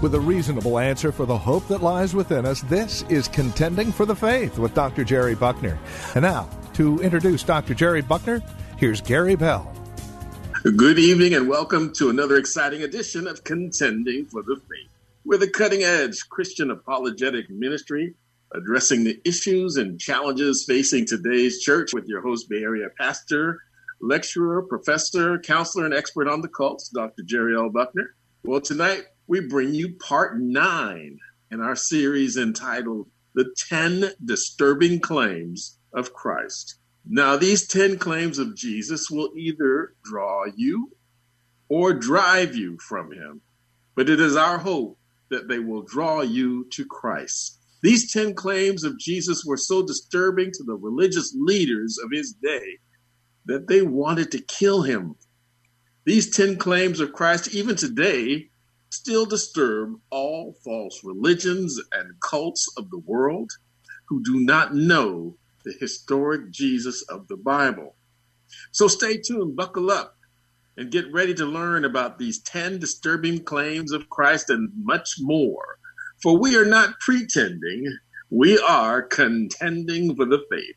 [0.00, 4.06] With a reasonable answer for the hope that lies within us, this is Contending for
[4.06, 5.04] the Faith with Dr.
[5.04, 5.78] Jerry Buckner.
[6.14, 7.74] And now, to introduce Dr.
[7.74, 8.42] Jerry Buckner,
[8.78, 9.70] here's Gary Bell.
[10.62, 14.88] Good evening and welcome to another exciting edition of Contending for the Faith.
[15.26, 18.14] We're the cutting edge Christian apologetic ministry
[18.54, 23.60] addressing the issues and challenges facing today's church with your host, Bay Area pastor,
[24.00, 27.22] lecturer, professor, counselor, and expert on the cults, Dr.
[27.22, 27.68] Jerry L.
[27.68, 28.14] Buckner.
[28.42, 31.16] Well, tonight we bring you part nine
[31.52, 36.80] in our series entitled The 10 Disturbing Claims of Christ.
[37.08, 40.90] Now, these 10 claims of Jesus will either draw you
[41.68, 43.40] or drive you from him,
[43.94, 47.60] but it is our hope that they will draw you to Christ.
[47.84, 52.78] These 10 claims of Jesus were so disturbing to the religious leaders of his day
[53.46, 55.14] that they wanted to kill him.
[56.04, 58.49] These 10 claims of Christ, even today,
[58.90, 63.50] still disturb all false religions and cults of the world
[64.08, 67.94] who do not know the historic Jesus of the Bible.
[68.72, 70.16] So stay tuned, buckle up,
[70.76, 75.78] and get ready to learn about these 10 disturbing claims of Christ and much more.
[76.22, 77.84] For we are not pretending,
[78.30, 80.76] we are contending for the faith.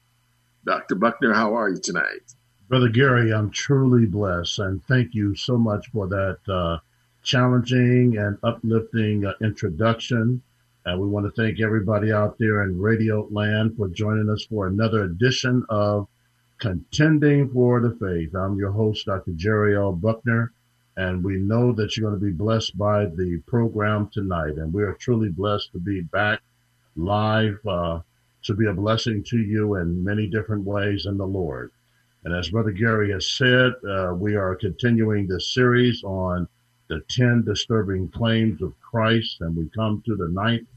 [0.65, 0.95] Dr.
[0.95, 2.33] Buckner, how are you tonight?
[2.69, 6.77] Brother Gary, I'm truly blessed, and thank you so much for that uh,
[7.23, 10.41] challenging and uplifting uh, introduction.
[10.85, 14.67] And we want to thank everybody out there in radio land for joining us for
[14.67, 16.07] another edition of
[16.59, 18.35] Contending for the Faith.
[18.35, 19.31] I'm your host, Dr.
[19.31, 19.93] Jerry L.
[19.93, 20.51] Buckner,
[20.97, 24.55] and we know that you're going to be blessed by the program tonight.
[24.57, 26.41] And we are truly blessed to be back
[26.95, 27.99] live uh,
[28.43, 31.71] to be a blessing to you in many different ways in the Lord.
[32.25, 36.47] And as Brother Gary has said, uh, we are continuing this series on
[36.87, 40.67] the 10 disturbing claims of Christ, and we come to the ninth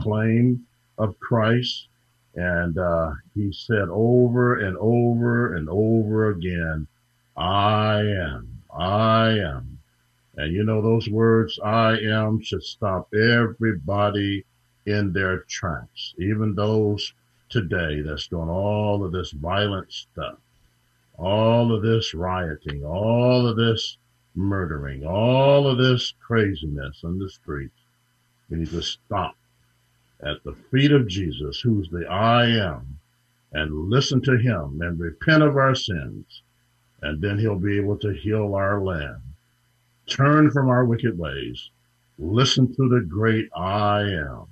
[0.00, 0.66] claim
[0.98, 1.88] of Christ.
[2.34, 6.86] And uh, he said over and over and over again,
[7.36, 9.78] I am, I am.
[10.36, 14.44] And you know, those words, I am, should stop everybody
[14.86, 17.12] in their tracks, even those
[17.48, 20.38] today that's doing all of this violent stuff,
[21.18, 23.98] all of this rioting, all of this
[24.34, 27.78] murdering, all of this craziness on the streets.
[28.48, 29.36] We need to stop
[30.22, 32.98] at the feet of Jesus, who's the I am,
[33.52, 36.42] and listen to him and repent of our sins.
[37.02, 39.22] And then he'll be able to heal our land.
[40.06, 41.70] Turn from our wicked ways.
[42.18, 44.46] Listen to the great I am.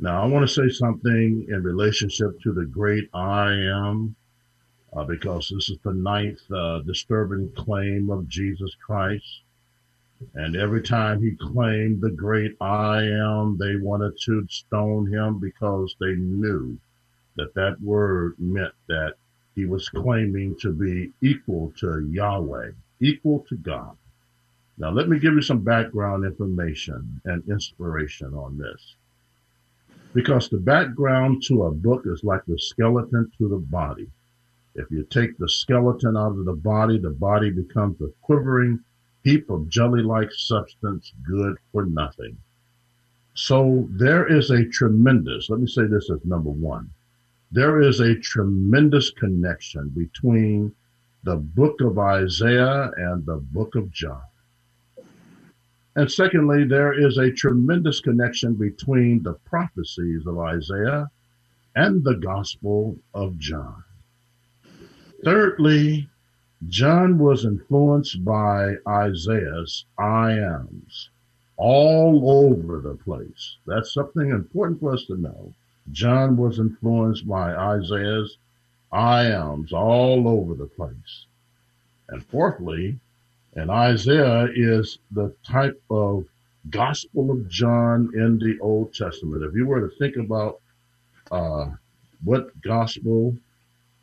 [0.00, 4.16] Now, I want to say something in relationship to the great I am
[4.92, 9.42] uh, because this is the ninth uh, disturbing claim of Jesus Christ.
[10.34, 15.94] And every time he claimed the great I am, they wanted to stone him because
[15.98, 16.78] they knew
[17.36, 19.14] that that word meant that
[19.54, 23.96] he was claiming to be equal to Yahweh, equal to God.
[24.78, 28.94] Now, let me give you some background information and inspiration on this.
[30.12, 34.08] Because the background to a book is like the skeleton to the body.
[34.74, 38.80] If you take the skeleton out of the body, the body becomes a quivering
[39.24, 42.36] heap of jelly-like substance good for nothing.
[43.34, 46.90] So there is a tremendous, let me say this as number one.
[47.52, 50.74] There is a tremendous connection between
[51.24, 54.22] the book of Isaiah and the book of John.
[55.96, 61.10] And secondly, there is a tremendous connection between the prophecies of Isaiah
[61.74, 63.82] and the gospel of John.
[65.22, 66.08] Thirdly,
[66.68, 71.10] John was influenced by Isaiah's I ams
[71.56, 73.56] all over the place.
[73.66, 75.52] That's something important for us to know.
[75.92, 78.38] John was influenced by Isaiah's
[78.92, 81.26] I ams all over the place.
[82.08, 82.98] And fourthly,
[83.54, 86.24] and Isaiah is the type of
[86.70, 89.42] Gospel of John in the Old Testament.
[89.42, 90.60] If you were to think about
[91.30, 91.70] uh,
[92.24, 93.36] what gospel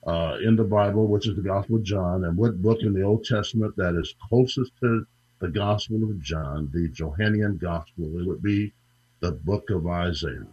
[0.08, 3.04] uh, in the Bible, which is the Gospel of John, and what book in the
[3.04, 5.06] Old Testament that is closest to
[5.40, 8.72] the Gospel of John, the Johannian Gospel, it would be
[9.20, 10.48] the book of Isaiah.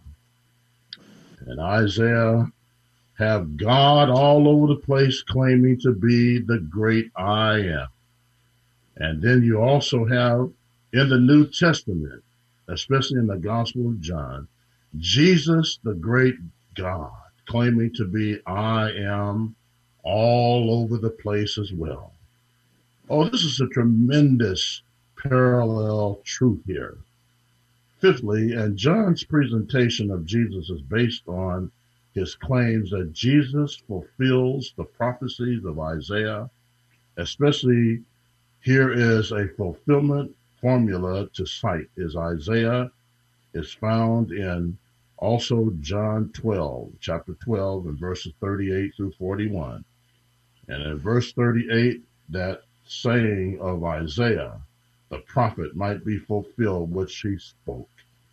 [1.46, 2.50] And Isaiah
[3.16, 7.86] have God all over the place claiming to be the great I am.
[8.96, 10.50] And then you also have
[10.92, 12.24] in the New Testament,
[12.68, 14.48] especially in the Gospel of John,
[14.96, 16.36] Jesus, the great
[16.74, 17.12] God,
[17.46, 19.54] claiming to be I am
[20.02, 22.12] all over the place as well.
[23.08, 24.82] Oh, this is a tremendous
[25.16, 26.96] parallel truth here.
[27.98, 31.70] Fifthly, and John's presentation of Jesus is based on
[32.14, 36.48] his claims that Jesus fulfills the prophecies of Isaiah,
[37.16, 38.02] especially
[38.60, 42.90] here is a fulfillment formula to cite is Isaiah
[43.52, 44.78] is found in
[45.18, 49.84] also John 12, chapter 12 and verses 38 through 41.
[50.68, 54.60] And in verse 38, that saying of Isaiah,
[55.10, 57.88] the prophet might be fulfilled which he spoke.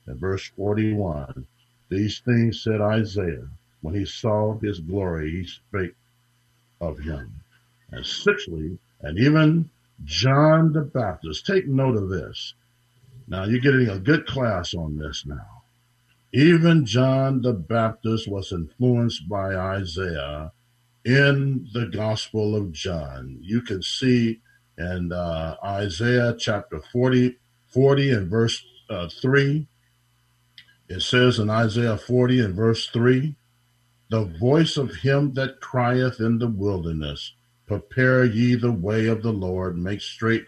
[0.07, 1.45] In verse 41,
[1.89, 3.47] these things said Isaiah,
[3.81, 5.95] when he saw his glory, he spake
[6.79, 7.41] of him.
[7.91, 9.69] And sixthly, and even
[10.03, 12.53] John the Baptist, take note of this.
[13.27, 15.60] Now you're getting a good class on this now.
[16.33, 20.53] Even John the Baptist was influenced by Isaiah
[21.03, 23.37] in the Gospel of John.
[23.41, 24.39] You can see
[24.77, 27.37] in uh, Isaiah chapter 40,
[27.67, 29.67] 40 and verse uh, 3,
[30.87, 33.35] it says in Isaiah 40 and verse 3,
[34.09, 37.33] the voice of him that crieth in the wilderness,
[37.65, 40.45] prepare ye the way of the Lord, make straight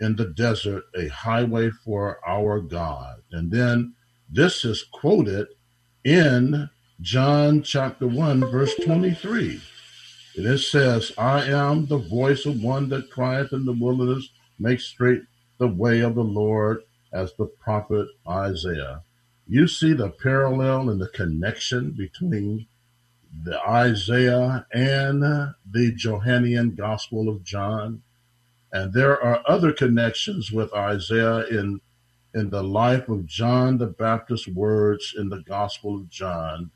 [0.00, 3.22] in the desert a highway for our God.
[3.32, 3.94] And then
[4.32, 5.48] this is quoted
[6.04, 6.70] in
[7.00, 9.60] John chapter 1, verse 23.
[10.36, 14.80] And it says, I am the voice of one that crieth in the wilderness, make
[14.80, 15.22] straight
[15.58, 16.82] the way of the Lord,
[17.12, 19.02] as the prophet Isaiah.
[19.46, 22.66] You see the parallel and the connection between
[23.44, 28.02] the Isaiah and the Johannian Gospel of John.
[28.72, 31.82] And there are other connections with Isaiah in,
[32.34, 36.70] in the life of John the Baptist's words in the Gospel of John.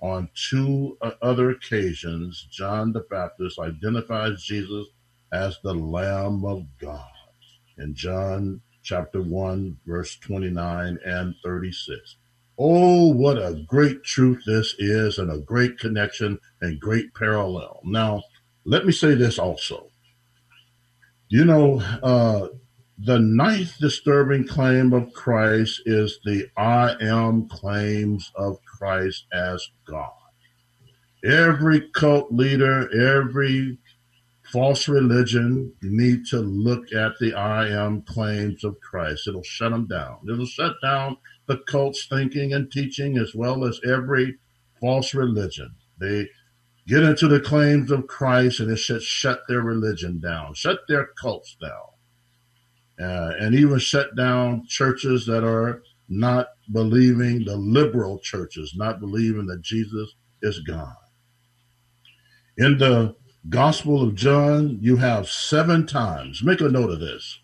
[0.00, 4.86] On two other occasions, John the Baptist identifies Jesus
[5.32, 7.08] as the Lamb of God
[7.78, 12.16] in John chapter 1, verse 29 and 36.
[12.58, 17.80] Oh, what a great truth this is, and a great connection and great parallel.
[17.84, 18.22] Now,
[18.64, 19.88] let me say this also.
[21.28, 22.48] You know, uh,
[22.98, 30.12] the ninth disturbing claim of Christ is the I am claims of Christ as God.
[31.24, 33.78] Every cult leader, every
[34.50, 39.28] false religion need to look at the I am claims of Christ.
[39.28, 40.18] It'll shut them down.
[40.30, 41.16] It'll shut down
[41.46, 44.36] the cult's thinking and teaching, as well as every
[44.80, 45.74] false religion.
[45.98, 46.28] They
[46.86, 51.08] get into the claims of Christ and it should shut their religion down, shut their
[51.20, 51.95] cults down,
[53.00, 59.46] uh, and even shut down churches that are not believing, the liberal churches, not believing
[59.46, 60.94] that Jesus is God.
[62.58, 63.14] In the
[63.48, 67.38] Gospel of John, you have seven times, make a note of this,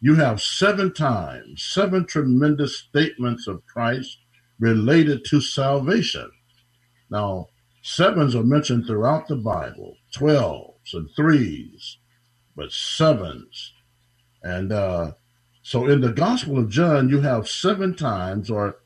[0.00, 4.18] you have seven times, seven tremendous statements of Christ
[4.58, 6.30] related to salvation.
[7.10, 7.48] Now,
[7.82, 11.98] sevens are mentioned throughout the Bible, twelves and threes,
[12.54, 13.74] but sevens.
[14.42, 15.12] And uh,
[15.62, 18.78] so in the Gospel of John, you have seven times or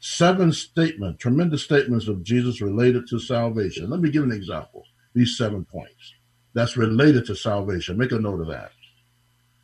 [0.00, 3.90] seven statements, tremendous statements of Jesus related to salvation.
[3.90, 4.84] Let me give an example.
[5.14, 6.14] These seven points
[6.54, 7.98] that's related to salvation.
[7.98, 8.72] Make a note of that.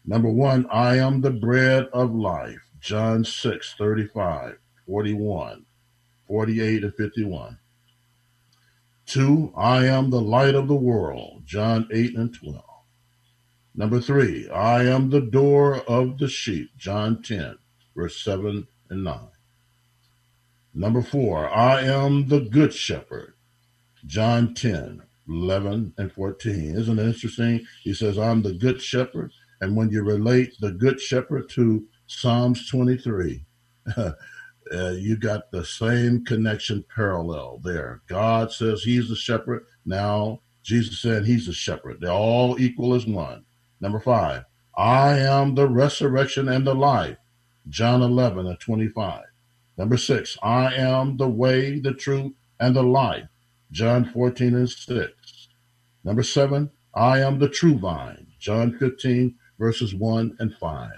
[0.04, 2.60] Number one, I am the bread of life.
[2.80, 5.66] John 6, 35, 41,
[6.26, 7.58] 48, and 51.
[9.04, 11.42] Two, I am the light of the world.
[11.44, 12.67] John 8 and 12.
[13.78, 16.76] Number three, I am the door of the sheep.
[16.76, 17.56] John 10,
[17.94, 19.20] verse 7 and 9.
[20.74, 23.34] Number four, I am the good shepherd.
[24.04, 26.76] John 10, 11 and 14.
[26.76, 27.64] Isn't it interesting?
[27.84, 29.30] He says, I'm the good shepherd.
[29.60, 33.44] And when you relate the Good Shepherd to Psalms 23,
[33.96, 34.12] uh,
[34.72, 38.02] you got the same connection parallel there.
[38.08, 39.66] God says he's the shepherd.
[39.86, 41.98] Now Jesus said he's the shepherd.
[42.00, 43.44] They're all equal as one.
[43.80, 44.44] Number five,
[44.76, 47.16] I am the resurrection and the life.
[47.68, 49.24] John 11 and 25.
[49.76, 53.28] Number six, I am the way, the truth, and the life.
[53.70, 55.48] John 14 and 6.
[56.04, 58.28] Number seven, I am the true vine.
[58.38, 60.90] John 15, verses 1 and 5.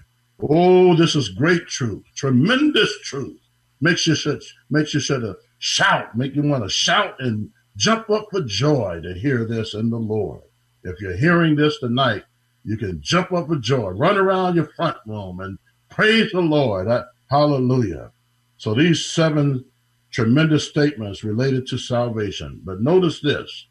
[0.42, 3.40] Oh, this is great truth, tremendous truth.
[3.80, 8.28] Makes you should makes you should shout, make you want to shout and jump up
[8.30, 10.42] for joy to hear this in the Lord.
[10.82, 12.24] If you're hearing this tonight,
[12.64, 16.88] you can jump up for joy, run around your front room and praise the Lord.
[16.88, 18.12] Uh, hallelujah.
[18.56, 19.64] So these seven
[20.10, 22.60] tremendous statements related to salvation.
[22.64, 23.66] But notice this,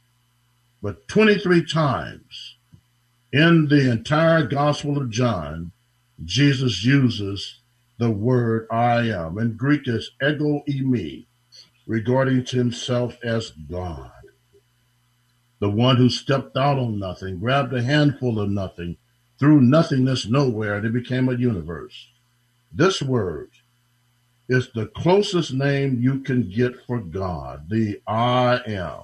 [0.82, 2.58] but 23 times
[3.32, 5.72] in the entire Gospel of John,
[6.24, 7.60] Jesus uses
[8.00, 9.38] the word I am.
[9.38, 11.26] In Greek is ego eimi,
[11.86, 14.12] regarding to himself as God.
[15.60, 18.98] The one who stepped out on nothing, grabbed a handful of nothing,
[19.38, 22.08] threw nothingness nowhere, and it became a universe.
[22.72, 23.52] This word
[24.48, 29.04] is the closest name you can get for God, the I am.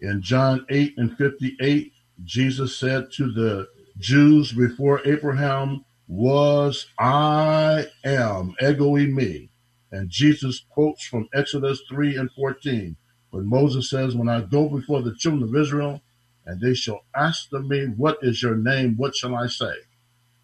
[0.00, 1.92] In John 8 and 58,
[2.24, 9.48] Jesus said to the Jews before Abraham was, I am, ego eimi.
[9.90, 12.96] And Jesus quotes from Exodus 3 and 14,
[13.36, 16.00] when Moses says, When I go before the children of Israel,
[16.46, 18.96] and they shall ask of me, What is your name?
[18.96, 19.74] What shall I say?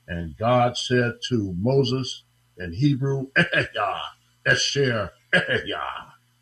[0.06, 2.25] And God said to Moses
[2.58, 4.00] in Hebrew, Ehya,
[4.46, 5.11] Esher,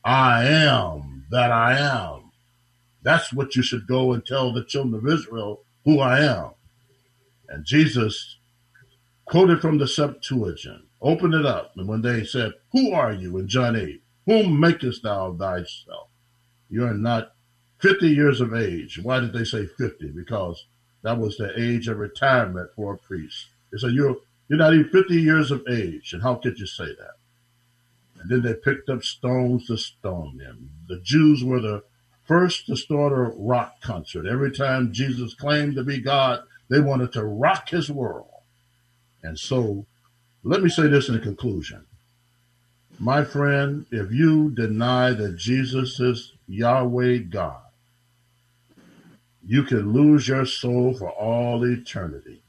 [0.04, 2.33] I am that I am.
[3.02, 6.50] That's what you should go and tell the children of Israel who I am.
[7.49, 8.38] And Jesus
[9.25, 13.47] quoted from the Septuagint, opened it up, and when they said, Who are you in
[13.47, 14.02] John 8?
[14.26, 16.10] Whom makest thou thyself?
[16.71, 17.33] You are not
[17.81, 18.99] 50 years of age.
[19.03, 20.11] Why did they say 50?
[20.11, 20.65] Because
[21.03, 23.47] that was the age of retirement for a priest.
[23.73, 24.17] They said, You're,
[24.49, 26.12] you're not even 50 years of age.
[26.12, 27.15] And how could you say that?
[28.21, 30.71] And then they picked up stones to stone them.
[30.89, 31.83] The Jews were the
[32.27, 34.27] first to start a rock concert.
[34.27, 38.29] Every time Jesus claimed to be God, they wanted to rock his world.
[39.23, 39.87] And so,
[40.45, 41.87] let me say this in conclusion.
[42.99, 47.62] My friend, if you deny that Jesus is Yahweh God,
[49.47, 52.42] you can lose your soul for all eternity.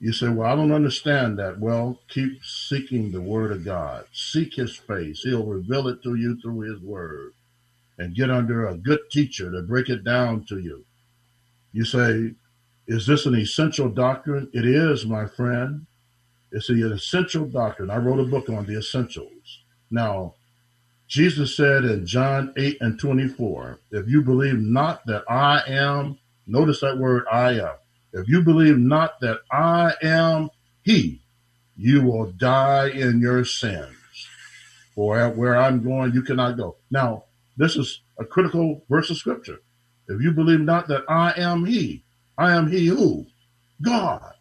[0.00, 1.60] You say, Well, I don't understand that.
[1.60, 4.06] Well, keep seeking the Word of God.
[4.12, 5.20] Seek His face.
[5.20, 7.32] He'll reveal it to you through His Word
[7.98, 10.86] and get under a good teacher to break it down to you.
[11.72, 12.34] You say,
[12.86, 14.48] Is this an essential doctrine?
[14.54, 15.86] It is, my friend.
[16.50, 17.90] It's an essential doctrine.
[17.90, 19.64] I wrote a book on the essentials.
[19.90, 20.34] Now,
[21.08, 26.80] Jesus said in John 8 and 24, If you believe not that I am, notice
[26.82, 27.74] that word I am.
[28.12, 30.50] If you believe not that I am
[30.82, 31.22] He,
[31.76, 33.96] you will die in your sins.
[34.94, 36.76] For where I'm going, you cannot go.
[36.90, 37.24] Now,
[37.56, 39.60] this is a critical verse of scripture.
[40.08, 42.04] If you believe not that I am He,
[42.36, 43.26] I am He who?
[43.80, 44.34] God,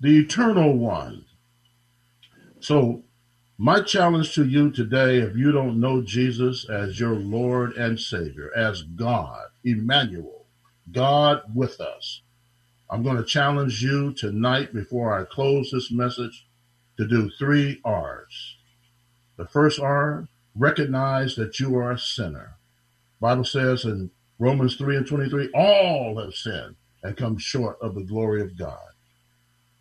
[0.00, 1.24] the eternal one.
[2.60, 3.04] So,
[3.58, 8.50] my challenge to you today, if you don't know Jesus as your Lord and Savior,
[8.54, 10.44] as God, Emmanuel,
[10.92, 12.20] God with us,
[12.90, 16.46] I'm going to challenge you tonight before I close this message
[16.98, 18.56] to do three R's.
[19.38, 22.56] The first R, recognize that you are a sinner.
[23.20, 28.04] Bible says in Romans 3 and 23, all have sinned and come short of the
[28.04, 28.90] glory of God.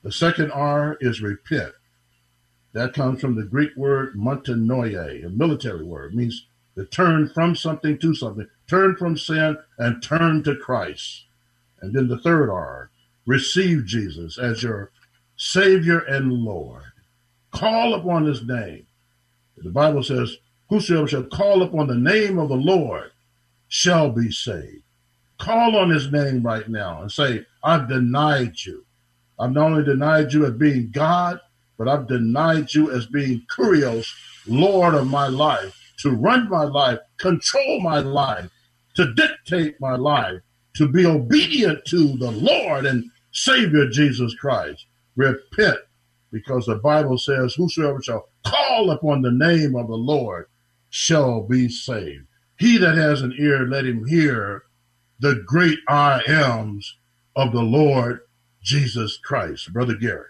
[0.02, 1.74] The second R is repent.
[2.76, 7.56] That comes from the Greek word metanoia, a military word, it means to turn from
[7.56, 11.24] something to something, turn from sin and turn to Christ.
[11.80, 12.92] And then the third R,
[13.26, 14.92] receive Jesus as your
[15.38, 16.84] Savior and Lord.
[17.52, 18.86] Call upon his name.
[19.56, 20.36] The Bible says,
[20.68, 23.12] Whosoever shall call upon the name of the Lord
[23.70, 24.84] shall be saved.
[25.38, 28.86] Call on his name right now and say, I've denied you.
[29.40, 31.40] I've not only denied you as being God,
[31.78, 34.08] but I've denied you as being Kurios,
[34.48, 38.50] Lord of my life, to run my life, control my life,
[38.96, 40.42] to dictate my life,
[40.76, 44.86] to be obedient to the Lord and Savior Jesus Christ.
[45.16, 45.80] Repent,
[46.32, 50.48] because the Bible says, Whosoever shall call upon the name of the Lord
[50.90, 52.26] shall be saved.
[52.58, 54.64] He that has an ear, let him hear
[55.20, 56.98] the great I ams
[57.36, 58.22] of the Lord
[58.62, 59.72] Jesus Christ.
[59.74, 60.28] Brother Gary.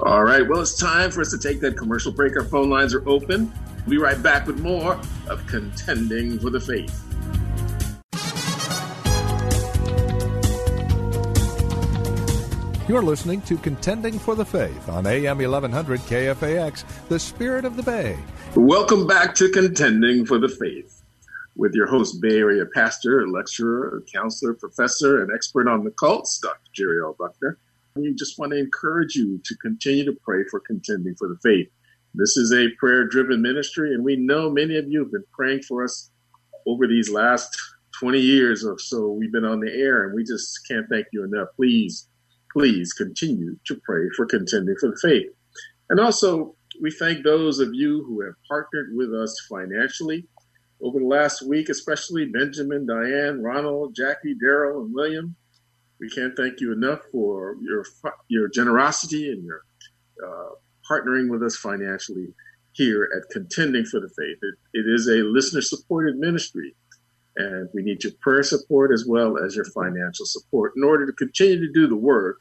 [0.00, 0.46] All right.
[0.46, 2.36] Well, it's time for us to take that commercial break.
[2.36, 3.50] Our phone lines are open.
[3.86, 7.02] We'll be right back with more of Contending for the Faith.
[12.88, 17.82] You're listening to Contending for the Faith on AM 1100 KFAX, the spirit of the
[17.82, 18.16] Bay.
[18.54, 21.02] Welcome back to Contending for the Faith.
[21.56, 26.60] with your host, Bay Area pastor, lecturer, counselor, professor, and expert on the cults, Dr.
[26.74, 27.16] Jerry L.
[27.18, 27.58] Buckner.
[27.96, 31.68] We just want to encourage you to continue to pray for contending for the faith.
[32.14, 35.62] This is a prayer driven ministry, and we know many of you have been praying
[35.62, 36.10] for us
[36.66, 37.56] over these last
[37.98, 39.08] 20 years or so.
[39.08, 41.48] We've been on the air, and we just can't thank you enough.
[41.56, 42.08] Please,
[42.52, 45.30] please continue to pray for contending for the faith.
[45.88, 50.26] And also, we thank those of you who have partnered with us financially
[50.82, 55.36] over the last week, especially Benjamin, Diane, Ronald, Jackie, Daryl, and William.
[56.00, 57.84] We can't thank you enough for your
[58.28, 59.62] your generosity and your
[60.24, 60.50] uh,
[60.90, 62.28] partnering with us financially
[62.72, 64.38] here at Contending for the Faith.
[64.42, 66.74] It, it is a listener supported ministry,
[67.36, 71.12] and we need your prayer support as well as your financial support in order to
[71.12, 72.40] continue to do the work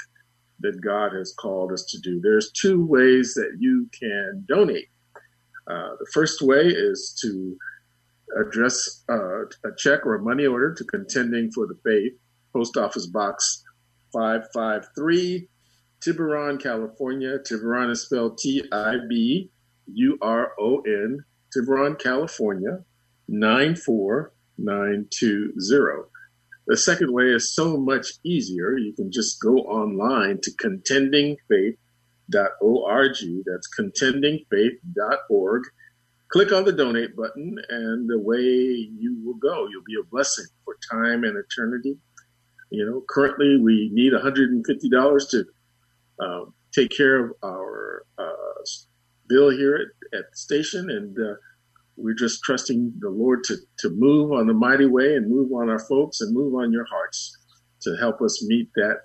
[0.59, 2.19] that God has called us to do.
[2.21, 4.87] There's two ways that you can donate.
[5.69, 7.57] Uh, the first way is to
[8.39, 12.13] address uh, a check or a money order to Contending for the Faith,
[12.55, 13.63] Post Office Box
[14.13, 15.49] 553,
[16.01, 17.37] Tiburon, California.
[17.39, 19.49] Tiburon is spelled T I B
[19.87, 22.79] U R O N, Tiburon, California
[23.27, 26.09] 94920.
[26.67, 28.77] The second way is so much easier.
[28.77, 33.15] You can just go online to contendingfaith.org.
[33.45, 35.63] That's contendingfaith.org.
[36.29, 40.47] Click on the donate button, and the way you will go, you'll be a blessing
[40.63, 41.99] for time and eternity.
[42.69, 45.45] You know, currently we need $150 to
[46.19, 48.31] uh, take care of our uh,
[49.27, 51.35] bill here at, at, the station, and uh,
[51.97, 55.69] we're just trusting the Lord to, to move on the mighty way and move on
[55.69, 57.37] our folks and move on your hearts
[57.81, 59.01] to help us meet that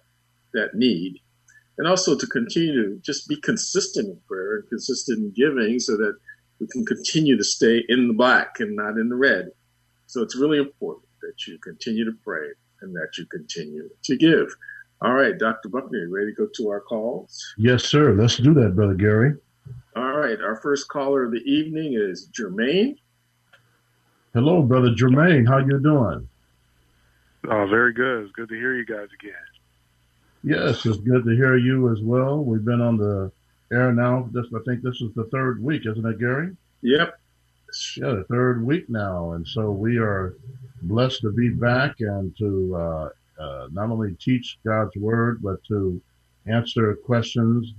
[0.53, 1.19] that need.
[1.79, 5.97] And also to continue to just be consistent in prayer and consistent in giving so
[5.97, 6.15] that
[6.59, 9.51] we can continue to stay in the black and not in the red.
[10.07, 12.49] So it's really important that you continue to pray
[12.83, 14.55] and that you continue to give.
[15.03, 15.69] All right, Dr.
[15.69, 17.55] Buckner, ready to go to our calls?
[17.57, 18.13] Yes, sir.
[18.13, 19.35] Let's do that, Brother Gary.
[19.97, 20.41] All right.
[20.41, 22.97] Our first caller of the evening is Jermaine.
[24.35, 25.49] Hello, brother Jermaine.
[25.49, 26.29] How you doing?
[27.49, 28.25] Oh, very good.
[28.25, 29.33] It's good to hear you guys again.
[30.43, 32.45] Yes, it's good to hear you as well.
[32.45, 33.33] We've been on the
[33.73, 34.29] air now.
[34.33, 36.57] This I think this is the third week, isn't it, Gary?
[36.83, 37.20] Yep.
[37.97, 40.35] Yeah, the third week now, and so we are
[40.83, 43.09] blessed to be back and to uh,
[43.41, 46.01] uh, not only teach God's word, but to
[46.47, 47.75] answer questions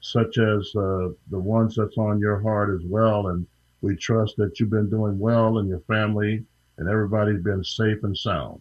[0.00, 3.28] such as uh, the ones that's on your heart as well.
[3.28, 3.46] And
[3.82, 6.44] we trust that you've been doing well and your family
[6.78, 8.60] and everybody's been safe and sound.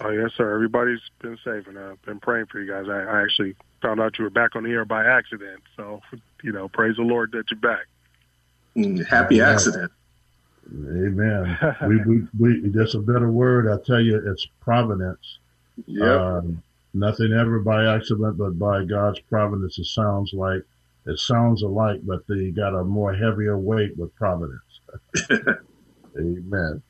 [0.00, 0.52] Oh yes, sir.
[0.52, 2.86] Everybody's been safe, and I've been praying for you guys.
[2.88, 6.00] I, I actually found out you were back on the air by accident, so
[6.42, 7.86] you know, praise the Lord that you're back.
[9.08, 9.54] Happy Amen.
[9.54, 9.92] accident.
[10.70, 11.58] Amen.
[11.88, 13.68] we, we, we, that's a better word.
[13.68, 15.38] I tell you, it's providence.
[15.86, 16.36] Yeah.
[16.38, 16.62] Um,
[16.96, 19.78] Nothing ever by accident, but by God's providence.
[19.78, 20.62] It sounds like
[21.04, 24.62] it sounds alike, but they got a more heavier weight with providence.
[26.18, 26.82] Amen.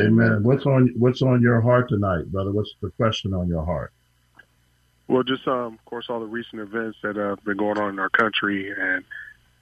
[0.00, 0.42] Amen.
[0.42, 2.50] What's on What's on your heart tonight, brother?
[2.50, 3.92] What's the question on your heart?
[5.06, 7.98] Well, just um, of course, all the recent events that have been going on in
[8.00, 9.04] our country, and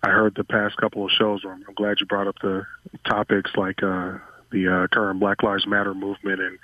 [0.02, 1.42] I heard the past couple of shows.
[1.44, 2.66] I'm, I'm glad you brought up the
[3.04, 4.18] topics like uh,
[4.50, 6.58] the uh, current Black Lives Matter movement and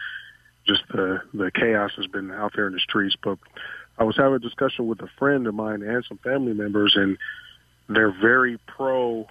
[0.67, 3.17] just the the chaos has been out there in the streets.
[3.23, 3.39] But
[3.99, 7.19] I was having a discussion with a friend of mine and some family members, and
[7.89, 9.29] they're very pro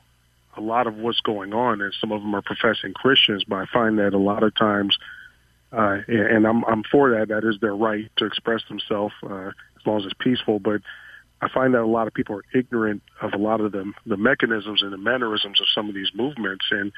[0.57, 3.43] a lot of what's going on, and some of them are professing Christians.
[3.43, 4.97] But I find that a lot of times,
[5.71, 7.27] uh, and I'm I'm for that.
[7.29, 10.59] That is their right to express themselves uh, as long as it's peaceful.
[10.59, 10.81] But
[11.41, 14.17] I find that a lot of people are ignorant of a lot of the the
[14.17, 16.91] mechanisms and the mannerisms of some of these movements, and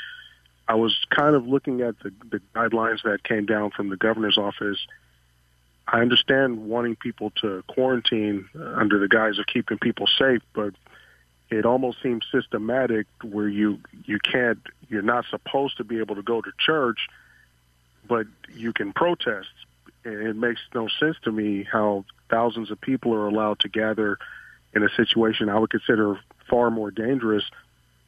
[0.67, 4.37] I was kind of looking at the, the guidelines that came down from the governor's
[4.37, 4.77] office.
[5.87, 10.73] I understand wanting people to quarantine under the guise of keeping people safe, but
[11.49, 16.23] it almost seems systematic where you you can't you're not supposed to be able to
[16.23, 17.07] go to church,
[18.07, 19.49] but you can protest.
[20.03, 24.17] And it makes no sense to me how thousands of people are allowed to gather
[24.73, 27.43] in a situation I would consider far more dangerous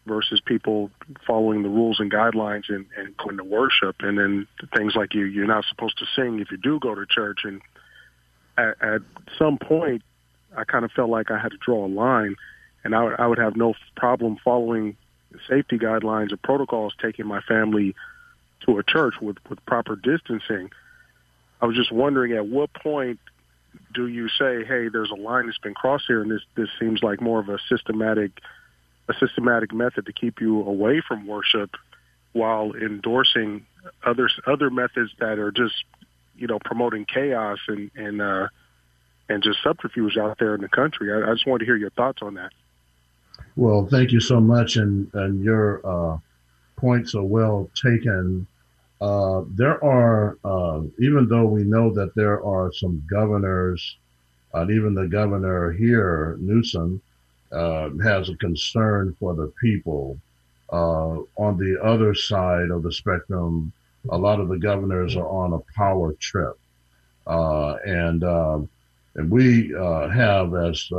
[0.05, 0.91] versus people
[1.25, 3.97] following the rules and guidelines and, and going to worship.
[4.01, 7.05] And then things like you, you're not supposed to sing if you do go to
[7.05, 7.39] church.
[7.43, 7.61] And
[8.57, 9.01] at, at
[9.37, 10.01] some point,
[10.55, 12.35] I kind of felt like I had to draw a line,
[12.83, 14.97] and I would, I would have no problem following
[15.47, 17.93] safety guidelines and protocols, taking my family
[18.65, 20.71] to a church with, with proper distancing.
[21.61, 23.19] I was just wondering at what point
[23.93, 27.01] do you say, hey, there's a line that's been crossed here, and this this seems
[27.01, 28.31] like more of a systematic
[29.07, 31.71] a systematic method to keep you away from worship
[32.33, 33.65] while endorsing
[34.05, 35.83] other other methods that are just
[36.35, 38.47] you know promoting chaos and and uh,
[39.27, 41.11] and just subterfuge out there in the country.
[41.11, 42.51] I, I just wanted to hear your thoughts on that.
[43.55, 46.17] Well, thank you so much, and and your uh,
[46.77, 48.47] points are well taken.
[49.01, 53.97] Uh, there are, uh, even though we know that there are some governors,
[54.53, 57.01] and even the governor here, Newsom,
[57.51, 60.19] uh, has a concern for the people.
[60.71, 63.71] Uh, on the other side of the spectrum,
[64.09, 66.57] a lot of the governors are on a power trip,
[67.25, 68.23] uh, and
[69.15, 70.89] and we have as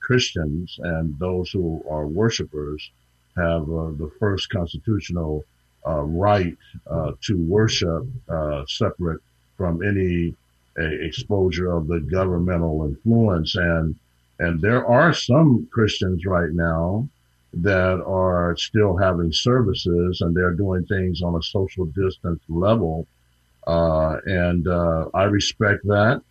[0.00, 2.90] Christians and those who are worshipers
[3.36, 6.56] have the first constitutional uh, right
[6.90, 9.20] uh, to worship uh, separate
[9.56, 10.34] from any
[10.76, 13.54] exposure of the governmental influence.
[13.56, 13.96] And
[14.38, 17.06] and there are some Christians right now
[17.52, 23.06] that are still having services and they're doing things on a social distance level.
[23.66, 26.22] Uh, and uh, I respect that.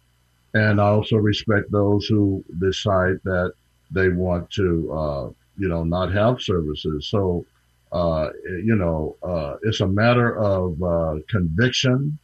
[0.55, 3.53] And I also respect those who decide that
[3.91, 7.07] they want to, uh, you know, not have services.
[7.07, 7.45] So
[7.91, 8.29] uh,
[8.63, 12.17] you know, uh, it's a matter of uh, conviction,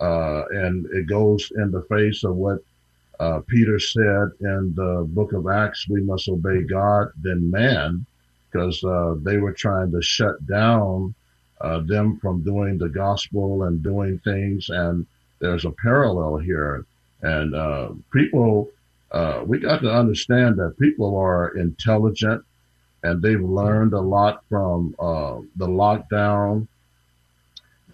[0.00, 2.58] uh, and it goes in the face of what
[3.18, 8.04] uh, Peter said in the book of Acts: we must obey God then man,
[8.50, 11.14] because uh, they were trying to shut down
[11.86, 15.06] them from doing the gospel and doing things, and
[15.38, 16.84] there's a parallel here,
[17.22, 17.54] and
[18.12, 18.68] people.
[19.46, 22.44] we got to understand that people are intelligent
[23.02, 26.66] and they've learned a lot from uh, the lockdown.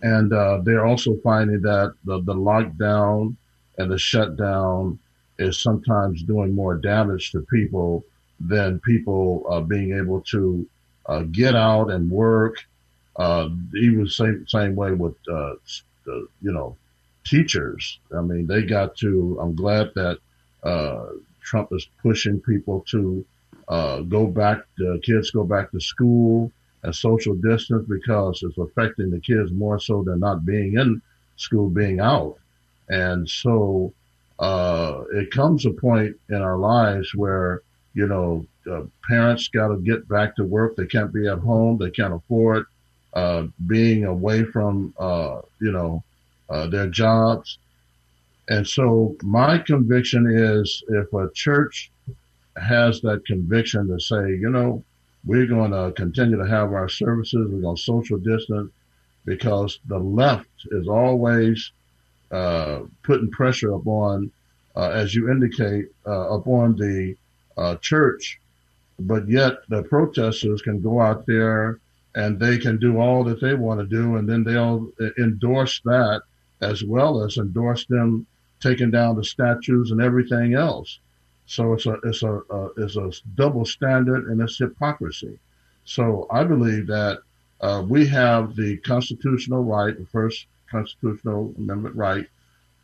[0.02, 3.36] And uh, they're also finding that the, the lockdown
[3.78, 4.98] and the shutdown
[5.38, 8.04] is sometimes doing more damage to people
[8.40, 10.66] than people uh, being able to
[11.06, 12.56] uh, get out and work.
[13.16, 15.52] Uh, even same same way with uh,
[16.04, 16.76] the, you know
[17.24, 17.98] teachers.
[18.16, 19.38] I mean, they got to.
[19.40, 20.18] I'm glad that
[21.42, 23.24] Trump is pushing people to
[23.72, 24.58] uh, go back,
[25.02, 30.02] kids go back to school and social distance because it's affecting the kids more so
[30.02, 31.00] than not being in
[31.36, 32.36] school, being out.
[32.88, 33.92] And so,
[34.38, 37.62] uh, it comes a point in our lives where,
[37.94, 40.76] you know, uh, parents got to get back to work.
[40.76, 41.78] They can't be at home.
[41.78, 42.66] They can't afford,
[43.14, 46.02] uh, being away from, uh, you know,
[46.50, 47.58] uh, their jobs.
[48.48, 51.91] And so my conviction is if a church
[52.56, 54.84] has that conviction to say, you know,
[55.24, 57.48] we're going to continue to have our services.
[57.50, 58.72] We're going to social distance
[59.24, 61.70] because the left is always
[62.30, 64.30] uh, putting pressure upon,
[64.74, 67.14] uh, as you indicate, uh, upon the
[67.56, 68.40] uh, church.
[68.98, 71.78] But yet the protesters can go out there
[72.14, 76.22] and they can do all that they want to do, and then they'll endorse that
[76.60, 78.26] as well as endorse them
[78.60, 81.00] taking down the statues and everything else.
[81.46, 85.38] So it's a it's a uh, it's a double standard and it's hypocrisy.
[85.84, 87.18] So I believe that
[87.60, 92.26] uh, we have the constitutional right, the first constitutional amendment right,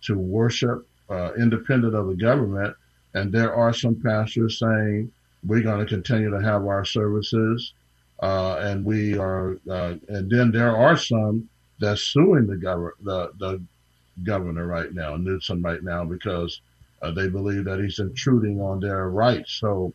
[0.03, 2.77] to worship uh, independent of the government.
[3.15, 5.11] And there are some pastors saying
[5.47, 7.73] we're going to continue to have our services,
[8.21, 9.59] uh, and we are.
[9.69, 11.49] Uh, and then there are some
[11.81, 13.63] that's suing the governor, the the
[14.25, 16.61] governor right now, Newsom right now, because
[17.03, 19.53] uh, they believe that he's intruding on their rights.
[19.53, 19.93] So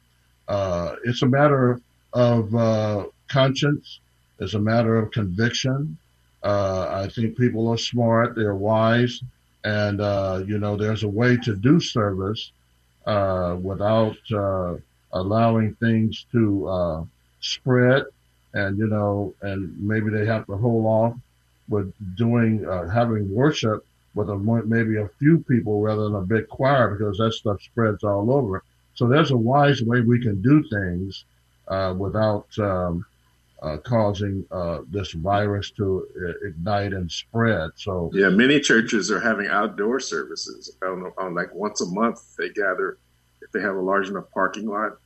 [0.47, 1.79] uh, it's a matter
[2.13, 3.99] of uh, conscience.
[4.39, 5.97] It's a matter of conviction.
[6.43, 8.35] Uh, I think people are smart.
[8.35, 9.21] They're wise.
[9.63, 12.51] And, uh, you know, there's a way to do service
[13.05, 14.17] uh, without
[15.13, 17.07] allowing things to
[17.39, 18.03] spread.
[18.53, 21.15] And, you know, and maybe they have to hold off
[21.69, 26.95] with doing, having worship with a, maybe a few people rather than a big choir
[26.95, 28.63] because that stuff spreads all over.
[28.95, 31.25] So there's a wise way we can do things
[31.67, 33.05] uh, without um,
[33.61, 37.71] uh, causing uh, this virus to uh, ignite and spread.
[37.75, 40.75] So yeah, many churches are having outdoor services.
[40.85, 42.97] On, like once a month, they gather.
[43.41, 44.97] If they have a large enough parking lot,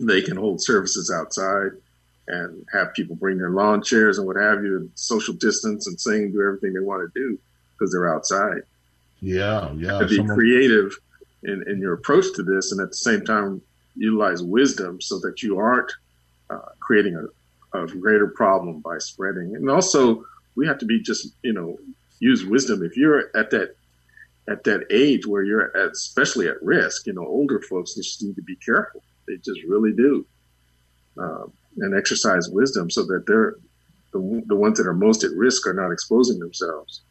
[0.00, 1.72] they can hold services outside
[2.28, 6.00] and have people bring their lawn chairs and what have you, and social distance and
[6.00, 7.38] sing, do everything they want to do
[7.76, 8.62] because they're outside.
[9.20, 9.98] Yeah, yeah.
[9.98, 10.36] To be Someone...
[10.36, 10.92] creative
[11.42, 13.62] in, in your approach to this, and at the same time
[13.96, 15.90] utilize wisdom so that you aren't
[16.50, 19.56] uh, creating a, a greater problem by spreading.
[19.56, 21.78] And also, we have to be just you know
[22.20, 22.82] use wisdom.
[22.82, 23.76] If you're at that
[24.48, 28.36] at that age where you're at, especially at risk, you know, older folks just need
[28.36, 29.02] to be careful.
[29.26, 30.24] They just really do,
[31.18, 33.56] um, and exercise wisdom so that they're
[34.12, 37.02] the, the ones that are most at risk are not exposing themselves.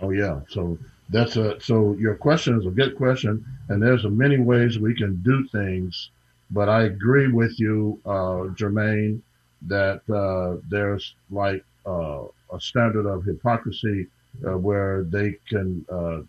[0.00, 0.40] Oh yeah.
[0.48, 0.78] So
[1.10, 3.44] that's a, so your question is a good question.
[3.68, 6.10] And there's a many ways we can do things,
[6.50, 9.20] but I agree with you, uh, Jermaine,
[9.62, 14.06] that, uh, there's like, uh, a standard of hypocrisy,
[14.46, 16.20] uh, where they can, uh,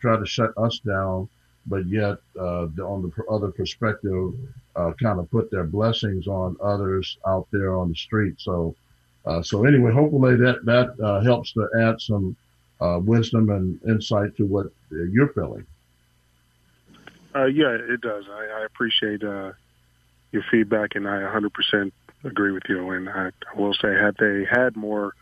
[0.00, 1.28] try to shut us down,
[1.66, 4.34] but yet, uh, on the other perspective,
[4.76, 8.34] uh, kind of put their blessings on others out there on the street.
[8.38, 8.74] So,
[9.24, 12.36] uh, so anyway, hopefully that, that, uh, helps to add some,
[12.80, 15.66] uh, wisdom and insight to what you're feeling.
[17.34, 18.24] Uh, yeah, it does.
[18.30, 19.52] I, I appreciate, uh,
[20.34, 21.92] your feedback and I 100%
[22.24, 22.90] agree with you.
[22.90, 25.14] And I, I will say, had they had more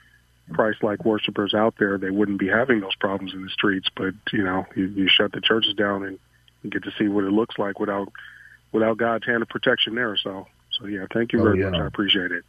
[0.53, 3.89] Christ-like worshipers out there, they wouldn't be having those problems in the streets.
[3.95, 6.19] But you know, you, you shut the churches down and
[6.63, 8.09] you get to see what it looks like without
[8.73, 10.17] without God's hand of protection there.
[10.17, 11.71] So, so yeah, thank you oh, very yeah.
[11.71, 11.81] much.
[11.81, 12.45] I appreciate it.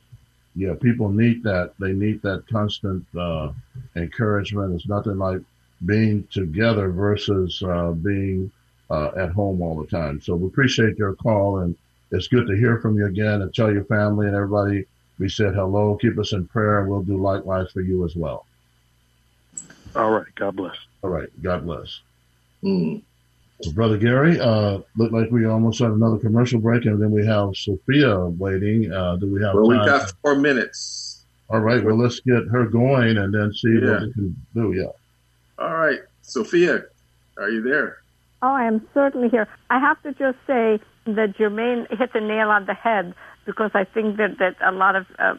[0.56, 1.74] Yeah, people need that.
[1.80, 3.52] They need that constant uh,
[3.96, 4.76] encouragement.
[4.76, 5.42] It's nothing like
[5.86, 8.52] being together versus uh, being
[8.90, 10.22] uh, at home all the time.
[10.22, 11.76] So we appreciate your call, and
[12.12, 13.42] it's good to hear from you again.
[13.42, 14.86] And tell your family and everybody
[15.20, 15.98] we said hello.
[16.02, 18.46] Keep us in prayer, and we'll do likewise for you as well.
[19.96, 20.26] All right.
[20.36, 20.76] God bless.
[21.04, 21.30] All right.
[21.42, 22.02] God bless.
[22.64, 23.04] Mm.
[23.74, 27.56] Brother Gary, uh, look like we almost had another commercial break, and then we have
[27.56, 28.92] Sophia waiting.
[28.92, 29.56] Uh, do we have?
[29.56, 31.26] Well, we got four minutes.
[31.50, 31.84] All right.
[31.84, 33.92] Well, let's get her going, and then see yeah.
[33.92, 34.74] what we can do.
[34.74, 35.64] Yeah.
[35.64, 36.84] All right, Sophia,
[37.38, 38.00] are you there?
[38.42, 39.48] Oh, I am certainly here.
[39.70, 43.14] I have to just say that Jermaine hit the nail on the head
[43.46, 45.36] because I think that that a lot of uh,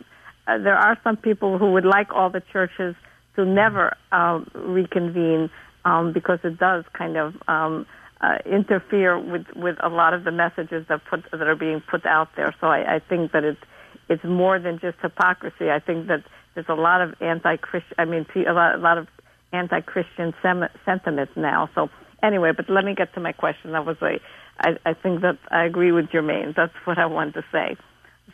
[0.46, 2.94] uh, there are some people who would like all the churches
[3.36, 5.50] to never um, reconvene
[5.84, 7.86] um, because it does kind of um,
[8.24, 12.04] uh, interfere with with a lot of the messages that put that are being put
[12.06, 12.54] out there.
[12.60, 13.64] So I, I think that it's
[14.08, 15.70] it's more than just hypocrisy.
[15.70, 16.22] I think that
[16.54, 17.94] there's a lot of anti-Christian.
[17.98, 19.08] I mean, a lot a lot of
[19.52, 21.68] anti-Christian sem- sentiment now.
[21.74, 21.90] So
[22.22, 23.72] anyway, but let me get to my question.
[23.72, 24.20] That was a
[24.58, 26.54] I, I think that I agree with Jermaine.
[26.54, 27.76] That's what I wanted to say.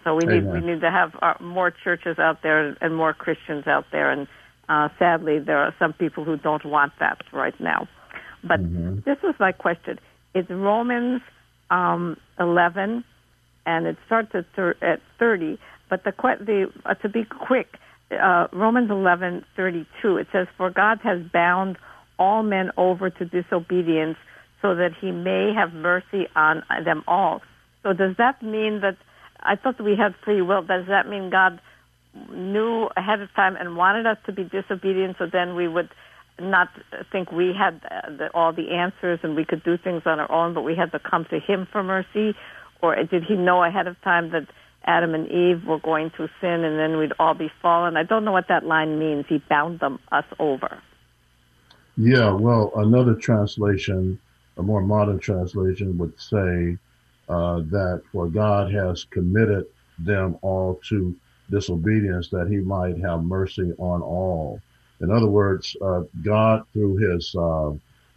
[0.04, 0.52] So we need Amen.
[0.52, 4.10] we need to have our, uh, more churches out there and more Christians out there,
[4.10, 4.28] and
[4.68, 7.88] uh, sadly, there are some people who don't want that right now.
[8.42, 9.00] But mm-hmm.
[9.04, 9.98] this is my question:
[10.34, 11.22] It's Romans
[11.70, 13.04] um, 11,
[13.66, 15.58] and it starts at, thir- at 30.
[15.88, 17.76] But the the uh, to be quick,
[18.10, 21.76] uh, Romans 11:32 it says, "For God has bound
[22.18, 24.16] all men over to disobedience,
[24.62, 27.42] so that He may have mercy on them all."
[27.82, 28.96] So does that mean that
[29.42, 30.62] I thought we had free will.
[30.62, 31.60] Does that mean God
[32.30, 35.88] knew ahead of time and wanted us to be disobedient so then we would
[36.40, 36.68] not
[37.12, 40.54] think we had the, all the answers and we could do things on our own,
[40.54, 42.34] but we had to come to Him for mercy?
[42.82, 44.46] Or did He know ahead of time that
[44.84, 47.96] Adam and Eve were going to sin and then we'd all be fallen?
[47.96, 49.26] I don't know what that line means.
[49.28, 50.82] He bound them us over.
[51.96, 54.18] Yeah, well, another translation,
[54.56, 56.78] a more modern translation, would say
[57.28, 59.66] uh, that for God has committed
[59.98, 61.14] them all to
[61.50, 64.60] disobedience that he might have mercy on all.
[65.00, 67.72] In other words, uh, God through his, uh,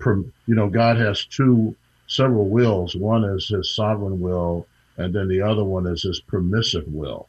[0.05, 1.75] you know, God has two,
[2.07, 2.95] several wills.
[2.95, 4.67] One is his sovereign will,
[4.97, 7.27] and then the other one is his permissive will.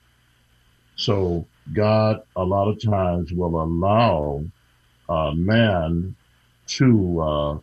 [0.97, 4.45] So God, a lot of times, will allow
[5.09, 6.17] uh, man
[6.67, 7.59] to uh,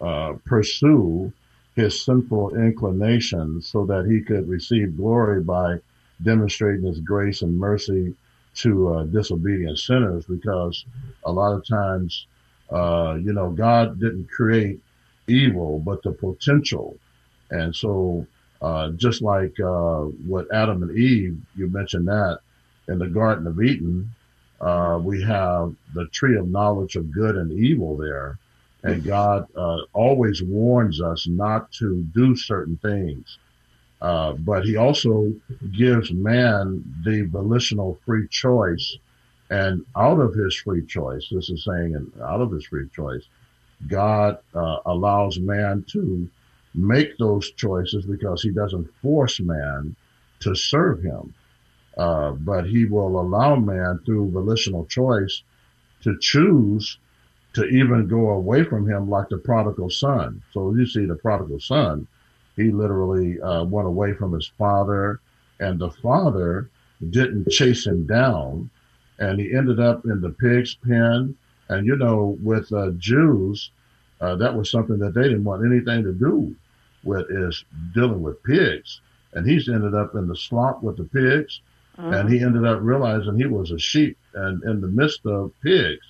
[0.00, 1.32] uh, pursue
[1.76, 5.78] his sinful inclinations so that he could receive glory by
[6.22, 8.14] demonstrating his grace and mercy
[8.56, 10.84] to uh, disobedient sinners because
[11.24, 12.26] a lot of times,
[12.70, 14.80] uh, you know, God didn't create
[15.28, 16.96] evil, but the potential.
[17.50, 18.26] And so,
[18.62, 22.40] uh, just like, uh, what Adam and Eve, you mentioned that
[22.88, 24.10] in the Garden of Eden,
[24.60, 28.38] uh, we have the tree of knowledge of good and evil there.
[28.82, 33.38] And God uh, always warns us not to do certain things.
[34.00, 35.32] Uh, but he also
[35.72, 38.98] gives man the volitional free choice.
[39.50, 43.24] And out of his free choice, this is saying, and out of his free choice,
[43.88, 46.28] God uh, allows man to
[46.74, 49.96] make those choices because he doesn't force man
[50.40, 51.32] to serve him.
[51.96, 55.42] Uh, but he will allow man through volitional choice
[56.02, 56.98] to choose
[57.54, 60.42] to even go away from him like the prodigal son.
[60.52, 62.06] So you see the prodigal son,
[62.56, 65.20] he literally uh, went away from his father
[65.60, 66.70] and the father
[67.10, 68.70] didn't chase him down
[69.18, 71.36] and he ended up in the pig's pen.
[71.68, 73.70] And you know, with uh, Jews,
[74.20, 76.54] uh, that was something that they didn't want anything to do
[77.04, 77.64] with is
[77.94, 79.00] dealing with pigs.
[79.32, 81.60] And he's ended up in the slop with the pigs.
[81.98, 82.12] Mm-hmm.
[82.12, 86.04] And he ended up realizing he was a sheep and in the midst of pigs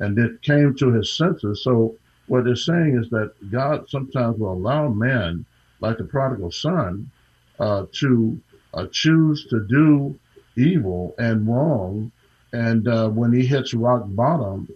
[0.00, 1.62] and it came to his senses.
[1.62, 1.96] So
[2.26, 5.44] what they're saying is that God sometimes will allow man,
[5.80, 7.10] like the prodigal son,
[7.58, 8.40] uh, to
[8.74, 10.18] uh, choose to do
[10.56, 12.10] evil and wrong.
[12.52, 14.68] And uh, when he hits rock bottom,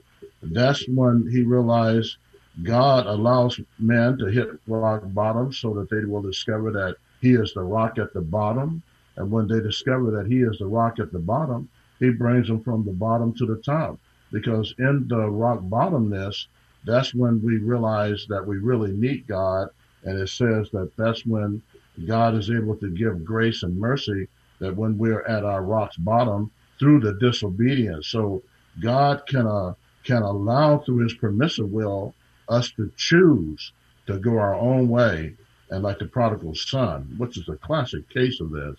[0.42, 2.16] that's when he realized
[2.62, 7.54] God allows men to hit rock bottom so that they will discover that he is
[7.54, 8.82] the rock at the bottom.
[9.16, 12.62] And when they discover that he is the rock at the bottom, he brings them
[12.62, 13.98] from the bottom to the top.
[14.32, 16.46] Because in the rock bottomness,
[16.84, 19.68] that's when we realize that we really need God.
[20.04, 21.62] And it says that that's when
[22.06, 26.50] God is able to give grace and mercy that when we're at our rock's bottom
[26.78, 28.08] through the disobedience.
[28.08, 28.42] So
[28.80, 32.14] God can, uh, can allow through his permissive will
[32.48, 33.72] us to choose
[34.06, 35.34] to go our own way.
[35.70, 38.76] And like the prodigal son, which is a classic case of this,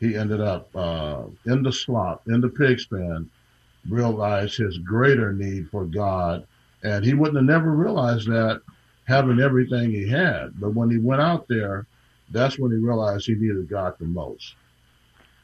[0.00, 3.30] he ended up uh, in the slop, in the pig pen,
[3.88, 6.46] realized his greater need for God.
[6.82, 8.62] And he wouldn't have never realized that
[9.10, 10.58] having everything he had.
[10.58, 11.86] But when he went out there,
[12.30, 14.54] that's when he realized he needed God the most.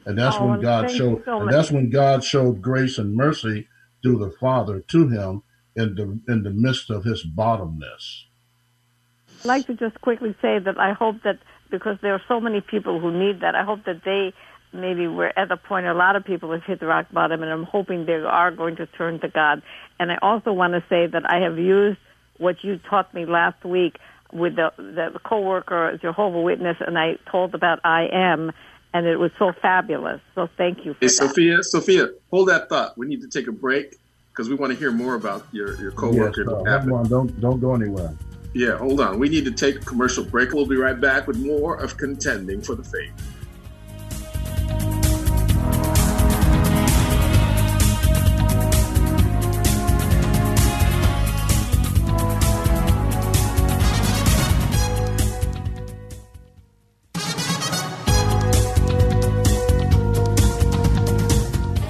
[0.06, 3.66] And that's oh, when God showed so and that's when God showed grace and mercy
[4.02, 5.42] through the Father to him
[5.74, 8.26] in the in the midst of his bottomness.
[9.40, 11.38] I'd like to just quickly say that I hope that
[11.70, 14.32] because there are so many people who need that, I hope that they
[14.72, 17.50] maybe we're at the point a lot of people have hit the rock bottom and
[17.50, 19.62] I'm hoping they are going to turn to God.
[19.98, 21.98] And I also want to say that I have used
[22.38, 23.98] what you taught me last week
[24.32, 28.52] with the the coworker as Jehovah Witness and I told about I am
[28.92, 30.20] and it was so fabulous.
[30.34, 31.10] So thank you Hey that.
[31.10, 32.96] Sophia, Sophia, hold that thought.
[32.96, 33.96] We need to take a break
[34.30, 36.44] because we want to hear more about your, your coworker.
[36.46, 38.14] Yes, uh, on, don't don't go anywhere.
[38.54, 39.18] Yeah, hold on.
[39.18, 40.52] We need to take a commercial break.
[40.52, 43.35] We'll be right back with more of contending for the faith.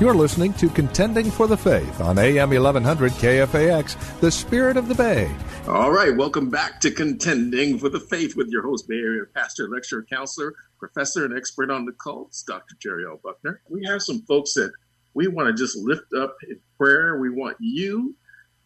[0.07, 4.95] You're listening to Contending for the Faith on AM 1100 KFAX, the spirit of the
[4.95, 5.29] Bay.
[5.67, 9.69] All right, welcome back to Contending for the Faith with your host, Bay Area pastor,
[9.69, 12.77] lecturer, counselor, professor, and expert on the cults, Dr.
[12.79, 13.19] Jerry L.
[13.21, 13.61] Buckner.
[13.69, 14.71] We have some folks that
[15.15, 17.19] we want to just lift up in prayer.
[17.19, 18.15] We want you,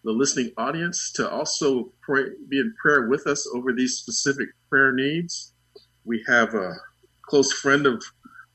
[0.05, 4.93] the listening audience, to also pray, be in prayer with us over these specific prayer
[4.93, 5.55] needs.
[6.05, 6.75] We have a
[7.23, 8.05] close friend of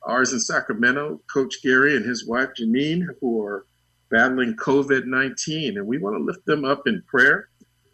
[0.06, 3.66] ours in Sacramento, Coach Gary and his wife Janine, who are
[4.10, 7.50] battling COVID 19, and we want to lift them up in prayer.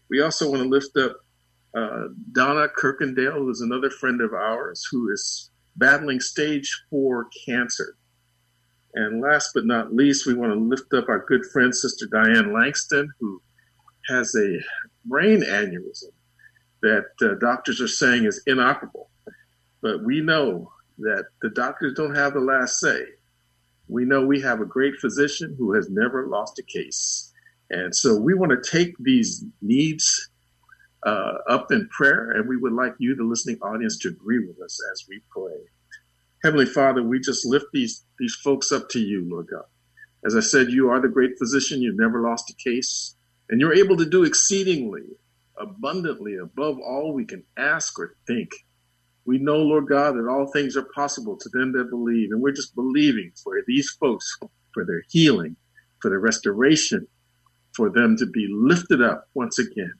[0.10, 1.15] We also want to lift up
[1.76, 7.95] uh, Donna Kirkendale, who is another friend of ours who is battling stage four cancer.
[8.93, 12.54] And last but not least, we want to lift up our good friend, Sister Diane
[12.54, 13.41] Langston, who
[14.10, 14.60] has a
[15.06, 16.12] brain aneurysm
[16.82, 19.10] that uh, doctors are saying is inoperable.
[19.82, 23.03] But we know that the doctors don't have the last say.
[23.87, 27.31] We know we have a great physician who has never lost a case.
[27.69, 30.29] And so we want to take these needs
[31.05, 34.61] uh, up in prayer, and we would like you, the listening audience, to agree with
[34.61, 35.57] us as we pray.
[36.43, 39.63] Heavenly Father, we just lift these, these folks up to you, Lord God.
[40.25, 41.81] As I said, you are the great physician.
[41.81, 43.15] You've never lost a case,
[43.49, 45.03] and you're able to do exceedingly,
[45.57, 48.51] abundantly, above all we can ask or think.
[49.25, 52.31] We know, Lord God, that all things are possible to them that believe.
[52.31, 54.38] And we're just believing for these folks,
[54.73, 55.55] for their healing,
[56.01, 57.07] for their restoration,
[57.75, 59.93] for them to be lifted up once again.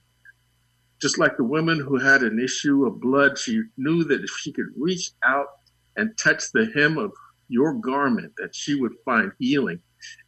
[1.00, 4.52] Just like the woman who had an issue of blood, she knew that if she
[4.52, 5.46] could reach out
[5.96, 7.12] and touch the hem of
[7.48, 9.80] your garment, that she would find healing.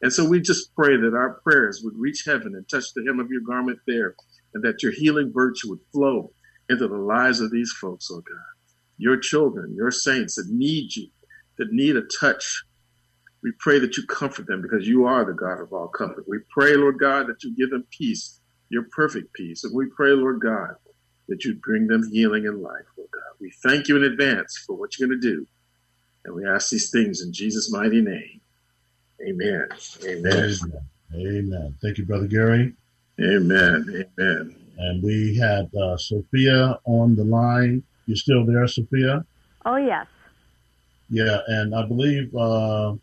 [0.02, 3.18] And so we just pray that our prayers would reach heaven and touch the hem
[3.18, 4.14] of your garment there,
[4.52, 6.32] and that your healing virtue would flow
[6.68, 8.53] into the lives of these folks, oh God
[8.98, 11.08] your children, your saints that need you,
[11.58, 12.64] that need a touch.
[13.42, 16.24] We pray that you comfort them because you are the God of all comfort.
[16.26, 18.40] We pray, Lord God, that you give them peace,
[18.70, 19.64] your perfect peace.
[19.64, 20.74] And we pray, Lord God,
[21.28, 23.36] that you bring them healing and life, Lord God.
[23.40, 25.46] We thank you in advance for what you're going to do.
[26.24, 28.40] And we ask these things in Jesus' mighty name.
[29.26, 29.68] Amen.
[30.06, 30.58] Amen.
[31.14, 31.74] Amen.
[31.82, 32.74] Thank you, Brother Gary.
[33.20, 34.06] Amen.
[34.18, 34.56] Amen.
[34.78, 39.24] And we had uh, Sophia on the line you still there, Sophia?
[39.64, 40.06] Oh, yes.
[41.10, 42.94] Yeah, and I believe uh,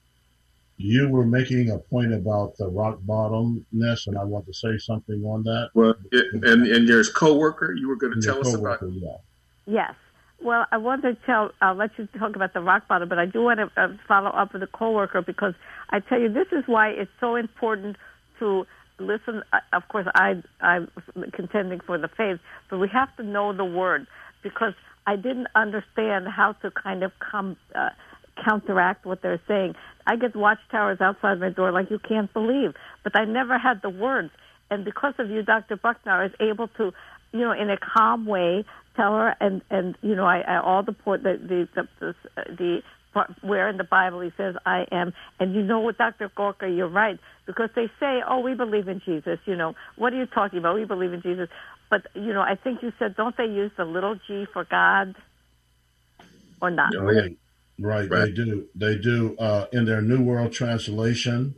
[0.77, 5.23] you were making a point about the rock bottomness, and I want to say something
[5.23, 5.69] on that.
[5.73, 8.79] Well, it, and and your coworker, you were going to tell us about.
[8.81, 9.17] Yeah.
[9.67, 9.93] Yes.
[10.41, 11.51] Well, I want to tell.
[11.61, 14.29] I'll let you talk about the rock bottom, but I do want to uh, follow
[14.29, 15.53] up with a coworker because
[15.91, 17.97] I tell you this is why it's so important
[18.39, 18.65] to
[18.97, 19.43] listen.
[19.53, 20.89] Uh, of course, I I'm
[21.33, 22.39] contending for the faith,
[22.69, 24.07] but we have to know the word
[24.41, 24.73] because
[25.11, 27.89] I didn't understand how to kind of come uh,
[28.45, 29.75] counteract what they're saying.
[30.07, 33.89] I get watchtowers outside my door like you can't believe, but I never had the
[33.89, 34.31] words.
[34.69, 35.75] And because of you, Dr.
[35.75, 36.93] Buckner, is able to,
[37.33, 38.63] you know, in a calm way,
[38.95, 42.15] tell her and and you know, I, I all the the the, the,
[42.61, 42.81] the
[43.41, 45.13] where in the Bible he says I am.
[45.39, 46.31] And you know what, Dr.
[46.35, 49.39] Gorka, you're right because they say, oh, we believe in Jesus.
[49.45, 50.75] You know, what are you talking about?
[50.75, 51.49] We believe in Jesus.
[51.89, 55.15] But you know, I think you said, don't they use the little G for God,
[56.61, 56.93] or not?
[56.95, 57.27] Oh, yeah.
[57.79, 58.67] Right, right, they do.
[58.75, 61.55] They do uh, in their New World Translation.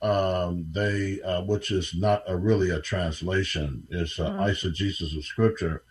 [0.00, 4.42] Um, they, uh, which is not a, really a translation, it's uh, mm-hmm.
[4.42, 5.82] eisegesis of Scripture.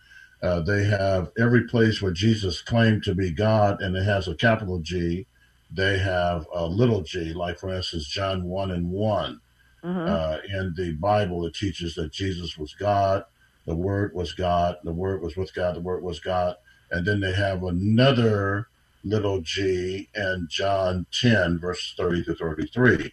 [0.42, 4.34] Uh, they have every place where Jesus claimed to be God, and it has a
[4.34, 5.26] capital G.
[5.70, 9.40] They have a little g, like for instance, John 1 and one
[9.84, 10.08] mm-hmm.
[10.08, 13.24] uh, in the Bible, it teaches that Jesus was God,
[13.66, 16.56] the Word was God, the Word was with God, the Word was God.
[16.90, 18.68] And then they have another
[19.04, 23.12] little g in John 10, verse 30 to 33.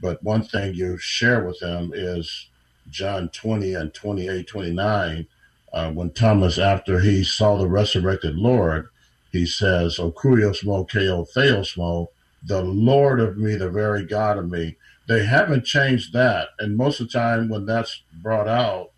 [0.00, 2.48] But one thing you share with them is
[2.90, 5.26] John 20 and 28, 29
[5.72, 8.88] uh, when Thomas, after he saw the resurrected Lord,
[9.32, 12.10] he says, O kurios mo keo theos mo,
[12.42, 14.76] the Lord of me, the very God of me.
[15.08, 16.48] They haven't changed that.
[16.58, 18.90] And most of the time when that's brought out,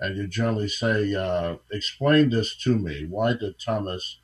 [0.00, 3.06] and you generally say, uh, explain this to me.
[3.08, 4.18] Why did Thomas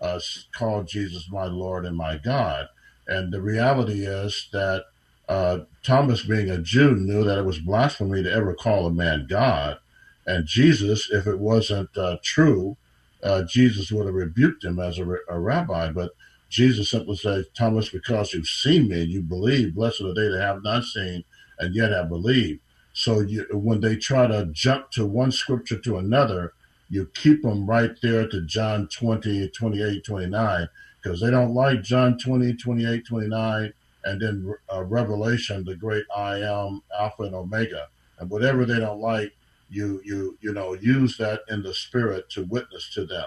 [0.00, 0.20] uh,
[0.54, 2.68] call Jesus my Lord and my God?
[3.06, 4.84] And the reality is that
[5.28, 9.26] uh, Thomas, being a Jew, knew that it was blasphemy to ever call a man
[9.28, 9.78] God.
[10.26, 12.76] And Jesus, if it wasn't uh, true,
[13.22, 15.90] uh, Jesus would have rebuked him as a, a, rabbi.
[15.90, 16.12] But
[16.48, 20.40] Jesus simply said, Thomas, because you've seen me and you believe, blessed are they that
[20.40, 21.24] have not seen
[21.58, 22.60] and yet have believed.
[22.92, 26.52] So you, when they try to jump to one scripture to another,
[26.90, 30.68] you keep them right there to John 20, 28, 29,
[31.02, 33.72] because they don't like John 20, 28, 29,
[34.04, 37.86] and then uh, Revelation, the great I am, Alpha and Omega.
[38.18, 39.32] And whatever they don't like,
[39.72, 43.26] you you you know use that in the spirit to witness to them.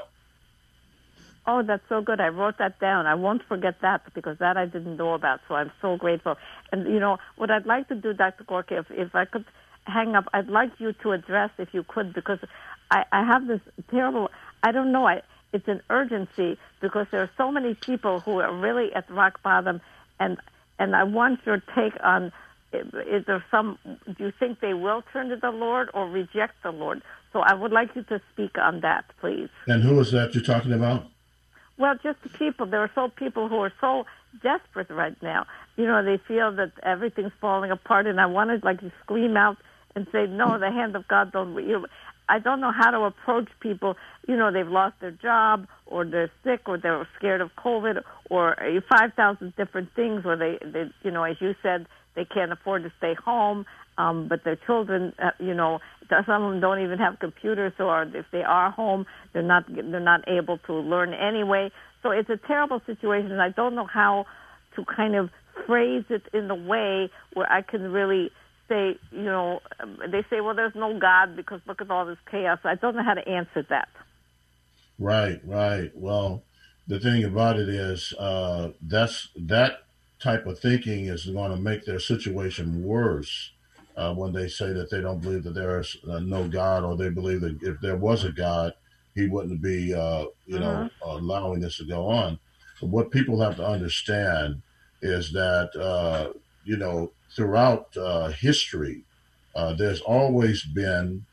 [1.48, 2.20] Oh, that's so good.
[2.20, 3.06] I wrote that down.
[3.06, 5.42] I won't forget that because that I didn't know about.
[5.48, 6.38] So I'm so grateful.
[6.72, 8.44] And you know what I'd like to do, Dr.
[8.46, 9.46] Gorka, if if I could
[9.86, 12.40] hang up, I'd like you to address, if you could, because
[12.92, 14.30] I I have this terrible.
[14.64, 15.08] I don't know.
[15.08, 15.22] I
[15.54, 19.82] it's an urgency because there are so many people who are really at rock bottom,
[20.20, 20.38] and
[20.80, 22.32] and I want your take on
[22.80, 26.72] is there some, do you think they will turn to the Lord or reject the
[26.72, 27.02] Lord?
[27.34, 29.50] So I would like you to speak on that, please.
[29.68, 31.06] And who is that you're talking about?
[31.78, 32.66] Well, just the people.
[32.66, 34.06] There are so people who are so
[34.42, 35.46] desperate right now.
[35.76, 39.58] You know, they feel that everything's falling apart, and I wanted like to scream out
[39.94, 41.86] and say, "No, the hand of God don't." You know,
[42.30, 43.98] I don't know how to approach people.
[44.28, 48.56] You know, they've lost their job, or they're sick, or they're scared of COVID, or
[48.90, 50.26] five thousand different things.
[50.26, 53.66] Or they, they, you know, as you said, they can't afford to stay home,
[53.98, 58.04] um, but their children, uh, you know, some of them don't even have computers, or
[58.04, 61.72] if they are home, they're not they're not able to learn anyway.
[62.04, 64.26] So it's a terrible situation, and I don't know how
[64.76, 65.30] to kind of
[65.66, 68.30] phrase it in the way where I can really
[68.68, 72.18] say, you know, um, they say, well, there's no God because look at all this
[72.30, 72.60] chaos.
[72.64, 73.88] I don't know how to answer that.
[75.00, 75.92] Right, right.
[75.96, 76.44] Well,
[76.88, 79.85] the thing about it is, uh, that's that
[80.26, 83.52] type of thinking is going to make their situation worse
[83.96, 86.98] uh, when they say that they don't believe that there is uh, no God or
[86.98, 88.74] they believe that if there was a God,
[89.14, 91.18] he wouldn't be, uh, you know, uh-huh.
[91.18, 92.40] allowing this to go on.
[92.82, 94.64] But what people have to understand
[95.04, 99.04] is that, uh, you know, throughout uh, history,
[99.56, 101.24] uh, there's always been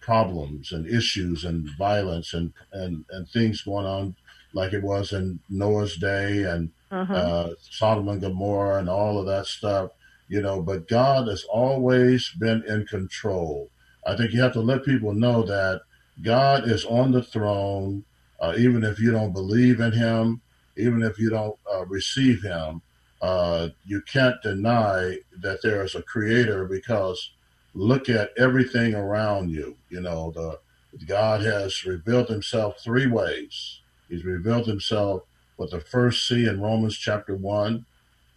[0.00, 4.14] problems and issues and violence and, and, and things going on
[4.52, 7.12] like it was in Noah's day and uh-huh.
[7.12, 9.92] uh, Sodom and Gomorrah and all of that stuff,
[10.28, 13.68] you know, but God has always been in control.
[14.06, 15.82] I think you have to let people know that
[16.22, 18.04] God is on the throne,
[18.40, 20.40] uh, even if you don't believe in Him,
[20.76, 22.82] even if you don't uh, receive Him.
[23.22, 27.32] Uh, you can't deny that there is a creator because
[27.74, 29.76] look at everything around you.
[29.90, 30.58] You know, the
[31.06, 33.80] God has revealed himself three ways.
[34.08, 35.22] He's revealed himself
[35.60, 37.84] with the first C in Romans chapter 1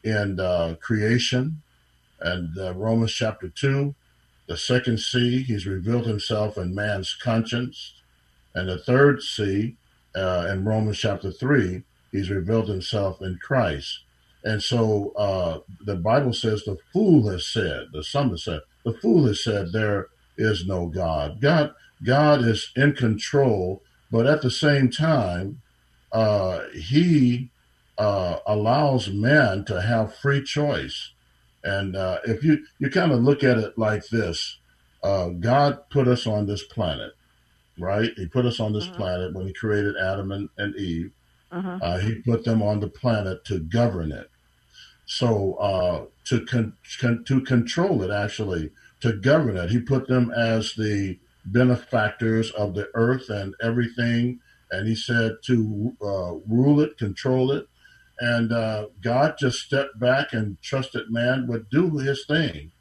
[0.04, 1.62] in uh, creation,
[2.20, 3.96] and uh, Romans chapter 2.
[4.48, 7.94] The second C, he's revealed himself in man's conscience.
[8.54, 9.78] And the third C
[10.14, 14.02] uh, in Romans chapter 3, he's revealed himself in Christ.
[14.44, 19.28] And so uh, the Bible says the fool has said, the psalmist said, the fool
[19.28, 20.08] has said there
[20.38, 21.40] is no God.
[21.40, 25.62] God, God is in control, but at the same time,
[26.14, 27.50] uh, he
[27.98, 31.12] uh, allows man to have free choice.
[31.64, 34.60] And uh, if you you kind of look at it like this,
[35.04, 37.14] uh, God put us on this planet,
[37.78, 38.12] right?
[38.16, 38.96] He put us on this mm-hmm.
[38.96, 41.12] planet when He created Adam and, and Eve.
[41.52, 41.78] Mm-hmm.
[41.82, 44.30] Uh, he put them on the planet to govern it.
[45.06, 50.32] So uh, to con- con- to control it, actually, to govern it, He put them
[50.32, 54.40] as the benefactors of the earth and everything.
[54.74, 57.68] And He said to uh, rule it, control it,
[58.20, 62.72] and uh, God just stepped back and trusted man would do His thing,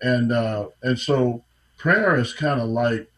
[0.00, 1.44] and uh, and so
[1.78, 3.08] prayer is kind of like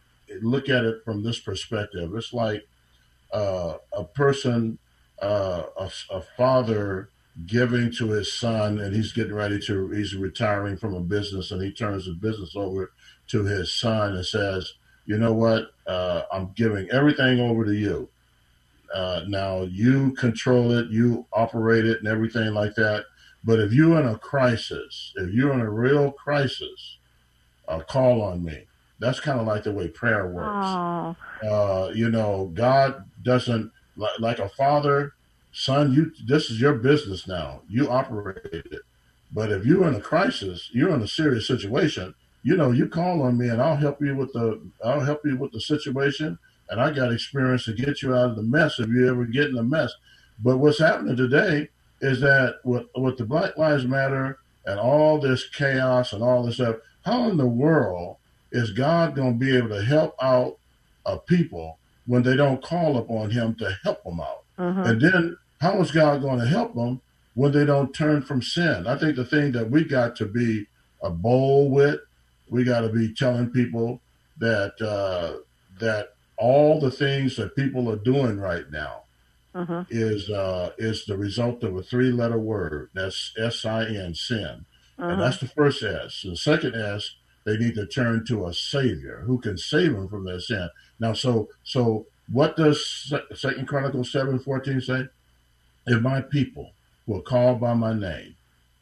[0.43, 2.14] look at it from this perspective.
[2.14, 2.66] It's like
[3.32, 4.78] uh, a person,
[5.20, 7.09] uh, a, a, father
[7.47, 11.61] giving to his son, and he's getting ready to, he's retiring from a business, and
[11.62, 12.93] he turns the business over
[13.28, 14.74] to his son and says,
[15.07, 15.72] "You know what?
[15.87, 18.09] Uh, I'm giving everything over to you.
[18.93, 23.05] Uh, now you control it, you operate it, and everything like that.
[23.45, 26.99] But if you're in a crisis, if you're in a real crisis,
[27.68, 28.66] uh, call on me.
[29.01, 30.66] That's kind of like the way prayer works.
[31.43, 35.12] Uh, you know, God doesn't like, like a father,
[35.53, 35.93] son.
[35.93, 37.62] You this is your business now.
[37.68, 38.82] You operate it.
[39.32, 42.14] But if you're in a crisis, you're in a serious situation.
[42.43, 45.37] You know, you call on me, and I'll help you with the I'll help you
[45.37, 46.39] with the situation
[46.75, 49.49] and I got experience to get you out of the mess if you ever get
[49.49, 49.95] in a mess.
[50.43, 51.68] But what's happening today
[52.01, 56.57] is that with, with the Black Lives Matter and all this chaos and all this
[56.57, 58.16] stuff, how in the world
[58.51, 60.59] is God going to be able to help out
[61.07, 64.43] a people when they don't call upon Him to help them out?
[64.59, 64.83] Mm-hmm.
[64.83, 67.01] And then how is God going to help them
[67.35, 68.89] when they don't turn from sin?
[68.89, 70.66] I think the thing that we got to be
[71.05, 72.01] a bold with,
[72.49, 74.01] we got to be telling people
[74.39, 75.39] that uh,
[75.79, 79.03] that all the things that people are doing right now
[79.55, 79.82] mm-hmm.
[79.91, 82.91] is uh, is the result of a three letter word.
[82.95, 84.64] That's S I N, sin.
[84.97, 85.20] And uh-huh.
[85.22, 86.22] that's the first S.
[86.22, 87.14] The second S,
[87.45, 90.68] they need to turn to a Savior who can save them from their sin.
[91.01, 95.09] Now, so so what does Second Chronicles seven fourteen say?
[95.87, 96.72] If my people
[97.07, 98.37] will call by my name,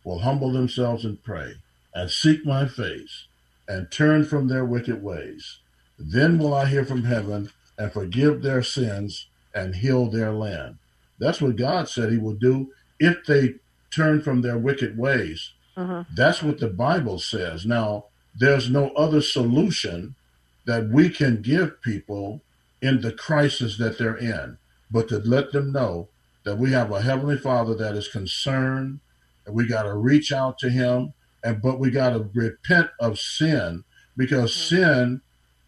[0.05, 1.55] will humble themselves and pray,
[1.95, 3.27] and seek my face,
[3.67, 5.59] and turn from their wicked ways,
[6.11, 10.79] then will I hear from heaven and forgive their sins and heal their land.
[11.19, 13.55] That's what God said He will do if they
[13.91, 15.53] turn from their wicked ways.
[15.77, 16.05] Uh-huh.
[16.15, 17.65] That's what the Bible says.
[17.65, 20.15] Now, there's no other solution
[20.65, 22.41] that we can give people
[22.81, 24.59] in the crisis that they're in,
[24.91, 26.09] but to let them know
[26.45, 29.01] that we have a heavenly Father that is concerned,
[29.47, 33.19] and we got to reach out to Him, and but we got to repent of
[33.19, 33.85] sin
[34.17, 34.77] because mm-hmm.
[34.77, 35.21] sin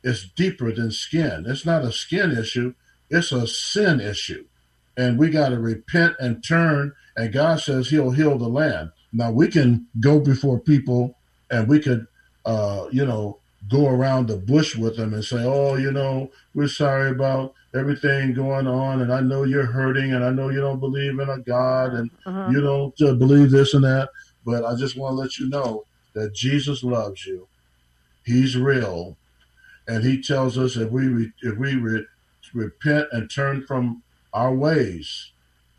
[0.04, 1.44] is deeper than skin.
[1.48, 2.74] It's not a skin issue,
[3.10, 4.44] it's a sin issue.
[4.96, 8.92] And we got to repent and turn, and God says He'll heal the land.
[9.12, 11.16] Now, we can go before people
[11.50, 12.06] and we could,
[12.44, 13.38] uh, you know,
[13.70, 18.34] go around the bush with them and say, oh, you know, we're sorry about everything
[18.34, 21.38] going on, and I know you're hurting, and I know you don't believe in a
[21.38, 22.48] God, and uh-huh.
[22.50, 24.10] you don't uh, believe this and that.
[24.44, 27.48] But I just want to let you know that Jesus loves you.
[28.24, 29.16] He's real,
[29.86, 32.04] and he tells us if we if we re,
[32.52, 35.32] repent and turn from our ways,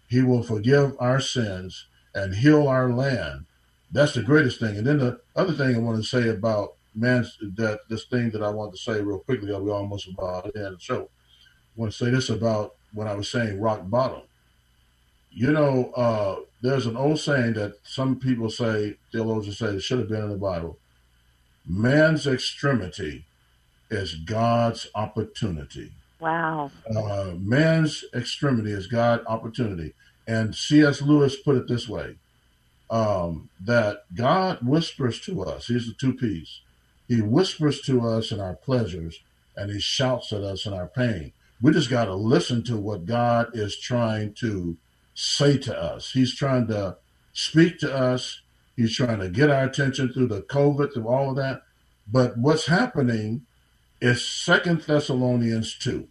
[0.07, 3.45] he will forgive our sins and heal our land.
[3.91, 4.77] That's the greatest thing.
[4.77, 8.41] And then the other thing I want to say about man's that this thing that
[8.41, 11.07] I want to say real quickly, we almost about the end So, I
[11.75, 14.21] want to say this about when I was saying rock bottom.
[15.31, 19.99] You know, uh, there's an old saying that some people say, theologians say, it should
[19.99, 20.77] have been in the Bible.
[21.67, 23.25] Man's extremity
[23.89, 25.91] is God's opportunity.
[26.19, 26.71] Wow.
[26.95, 29.93] Uh, man's extremity is God's opportunity.
[30.27, 31.01] And C.S.
[31.01, 32.15] Lewis put it this way
[32.89, 35.67] um, that God whispers to us.
[35.67, 36.61] Here's the two P's.
[37.07, 39.19] He whispers to us in our pleasures
[39.55, 41.31] and he shouts at us in our pain.
[41.61, 44.77] We just got to listen to what God is trying to
[45.13, 46.11] say to us.
[46.11, 46.97] He's trying to
[47.33, 48.41] speak to us.
[48.75, 51.61] He's trying to get our attention through the COVID, through all of that.
[52.11, 53.45] But what's happening
[54.05, 56.07] is Second Thessalonians 2.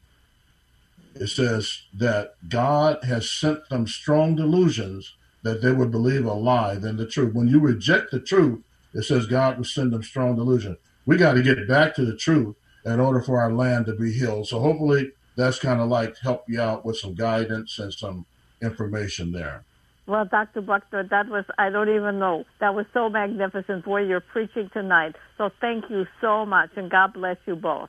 [1.14, 5.14] It says that God has sent them strong delusions
[5.44, 7.34] that they would believe a lie than the truth.
[7.34, 8.64] When you reject the truth,
[8.94, 10.76] it says God will send them strong delusion.
[11.06, 14.12] We got to get back to the truth in order for our land to be
[14.12, 14.48] healed.
[14.48, 18.26] So hopefully that's kind of like help you out with some guidance and some
[18.60, 19.64] information there.
[20.06, 20.60] Well, Dr.
[20.60, 22.44] Buckner, that was, I don't even know.
[22.60, 25.14] That was so magnificent where you're preaching tonight.
[25.38, 27.88] So thank you so much, and God bless you both.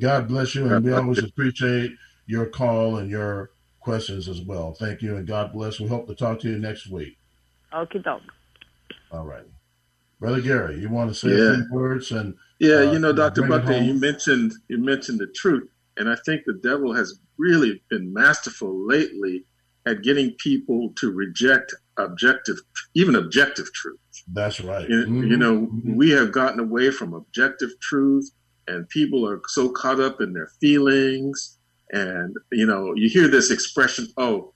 [0.00, 1.92] God bless you, and we always appreciate
[2.26, 4.72] your call and your questions as well.
[4.74, 5.78] Thank you, and God bless.
[5.78, 7.18] We hope to talk to you next week.
[7.72, 8.22] Okie doke.
[9.10, 9.44] All right.
[10.18, 11.52] Brother Gary, you want to say Yeah.
[11.52, 13.42] a few words and Yeah, uh, you know, Dr.
[13.42, 15.68] bring Buckner, you mentioned you mentioned the truth,
[15.98, 19.44] and I think the devil has really been masterful lately
[19.86, 22.56] at getting people to reject objective,
[22.94, 23.98] even objective truth.
[24.32, 24.88] That's right.
[24.88, 25.30] You, Mhm.
[25.30, 25.96] you know, Mhm.
[25.96, 28.30] we have gotten away from objective truth,
[28.66, 31.58] and people are so caught up in their feelings.
[31.92, 34.54] And you know, you hear this expression, "Oh,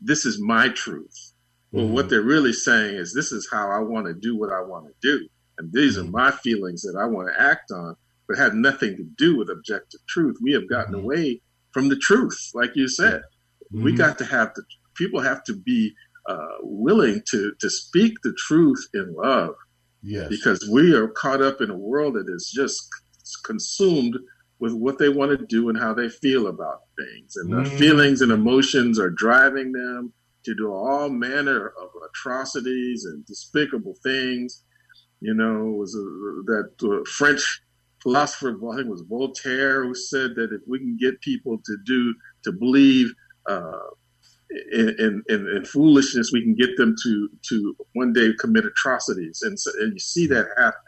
[0.00, 1.32] this is my truth."
[1.70, 1.92] Well, Mhm.
[1.92, 4.86] what they're really saying is, "This is how I want to do what I want
[4.86, 6.12] to do, and these are Mhm.
[6.12, 7.96] my feelings that I want to act on."
[8.26, 10.38] But had nothing to do with objective truth.
[10.40, 11.02] We have gotten Mhm.
[11.02, 11.42] away
[11.72, 13.22] from the truth, like you said
[13.82, 13.98] we Mhm.
[13.98, 14.62] got to have the
[14.96, 15.94] people have to be
[16.28, 19.54] uh, willing to to speak the truth in love
[20.02, 20.28] yes.
[20.28, 22.88] because we are caught up in a world that is just
[23.44, 24.16] consumed
[24.60, 27.78] with what they want to do and how they feel about things and the Mhm.
[27.78, 30.12] feelings and emotions are driving them
[30.44, 34.62] to do all manner of atrocities and despicable things
[35.20, 37.62] you know it was uh, that uh, french
[38.02, 41.76] philosopher i think it was voltaire who said that if we can get people to
[41.84, 42.14] do
[42.44, 43.12] to believe
[43.48, 43.78] uh,
[44.72, 49.58] in, in, in, foolishness, we can get them to to one day commit atrocities, and
[49.58, 50.80] so, and you see that happen.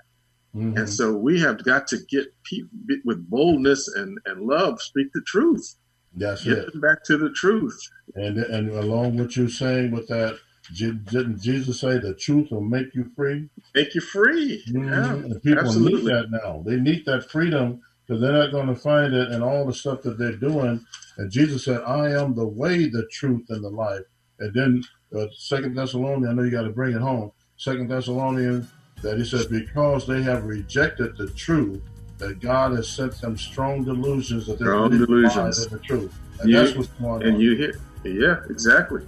[0.54, 0.78] Mhm.
[0.78, 2.70] And so we have got to get people
[3.04, 5.76] with boldness and, and love, speak the truth,
[6.14, 6.72] That's get it.
[6.72, 7.78] them back to the truth.
[8.14, 10.38] And and along with you saying with that,
[10.74, 13.48] didn't Jesus say the truth will make you free?
[13.74, 14.62] Make you free.
[14.68, 15.28] Mhm.
[15.28, 16.12] Yeah, people need absolutely.
[16.12, 16.62] that now.
[16.64, 20.02] They need that freedom because they're not going to find it in all the stuff
[20.02, 20.84] that they're doing.
[21.18, 24.02] And Jesus said, "I am the way, the truth, and the life."
[24.38, 24.84] And then
[25.16, 27.32] uh, Second Thessalonians, I know you got to bring it home.
[27.56, 28.66] Second Thessalonians,
[29.02, 31.80] that he said, because they have rejected the truth,
[32.18, 35.66] that God has sent them strong delusions that they're Strong delusions.
[35.68, 36.12] the truth.
[36.40, 37.22] And You- that's what's going on.
[37.22, 39.02] And you hear, yeah, exactly.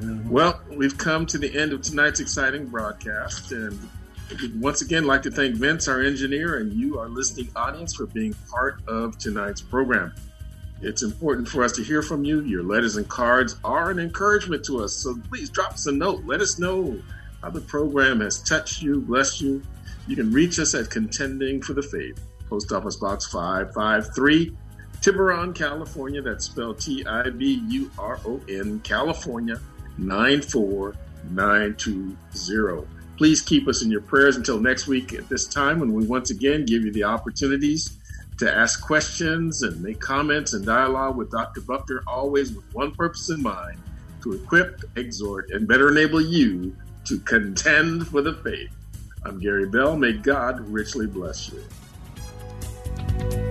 [0.00, 0.26] Mhm.
[0.28, 3.78] Well, we've come to the end of tonight's exciting broadcast, and
[4.40, 8.06] we'd once again like to thank Vince, our engineer, and you, our listening audience, for
[8.06, 10.12] being part of tonight's program.
[10.82, 12.40] It's important for us to hear from you.
[12.42, 16.24] Your letters and cards are an encouragement to us, so please drop us a note.
[16.24, 16.98] Let us know
[17.42, 19.60] how the program has touched you, blessed you.
[20.06, 22.18] You can reach us at Contending for the Faith,
[22.48, 24.56] Post Office Box 553,
[25.02, 26.22] Tiburon, California.
[26.22, 29.60] That's spelled T I B U R O N, California
[29.98, 32.86] 94920.
[33.18, 36.30] Please keep us in your prayers until next week at this time when we once
[36.30, 37.99] again give you the opportunities
[38.40, 41.60] to ask questions and make comments and dialogue with Dr.
[41.60, 43.78] Buckner, always with one purpose in mind
[44.22, 46.74] to equip, exhort, and better enable you
[47.04, 48.74] to contend for the faith.
[49.26, 49.94] I'm Gary Bell.
[49.94, 53.49] May God richly bless you.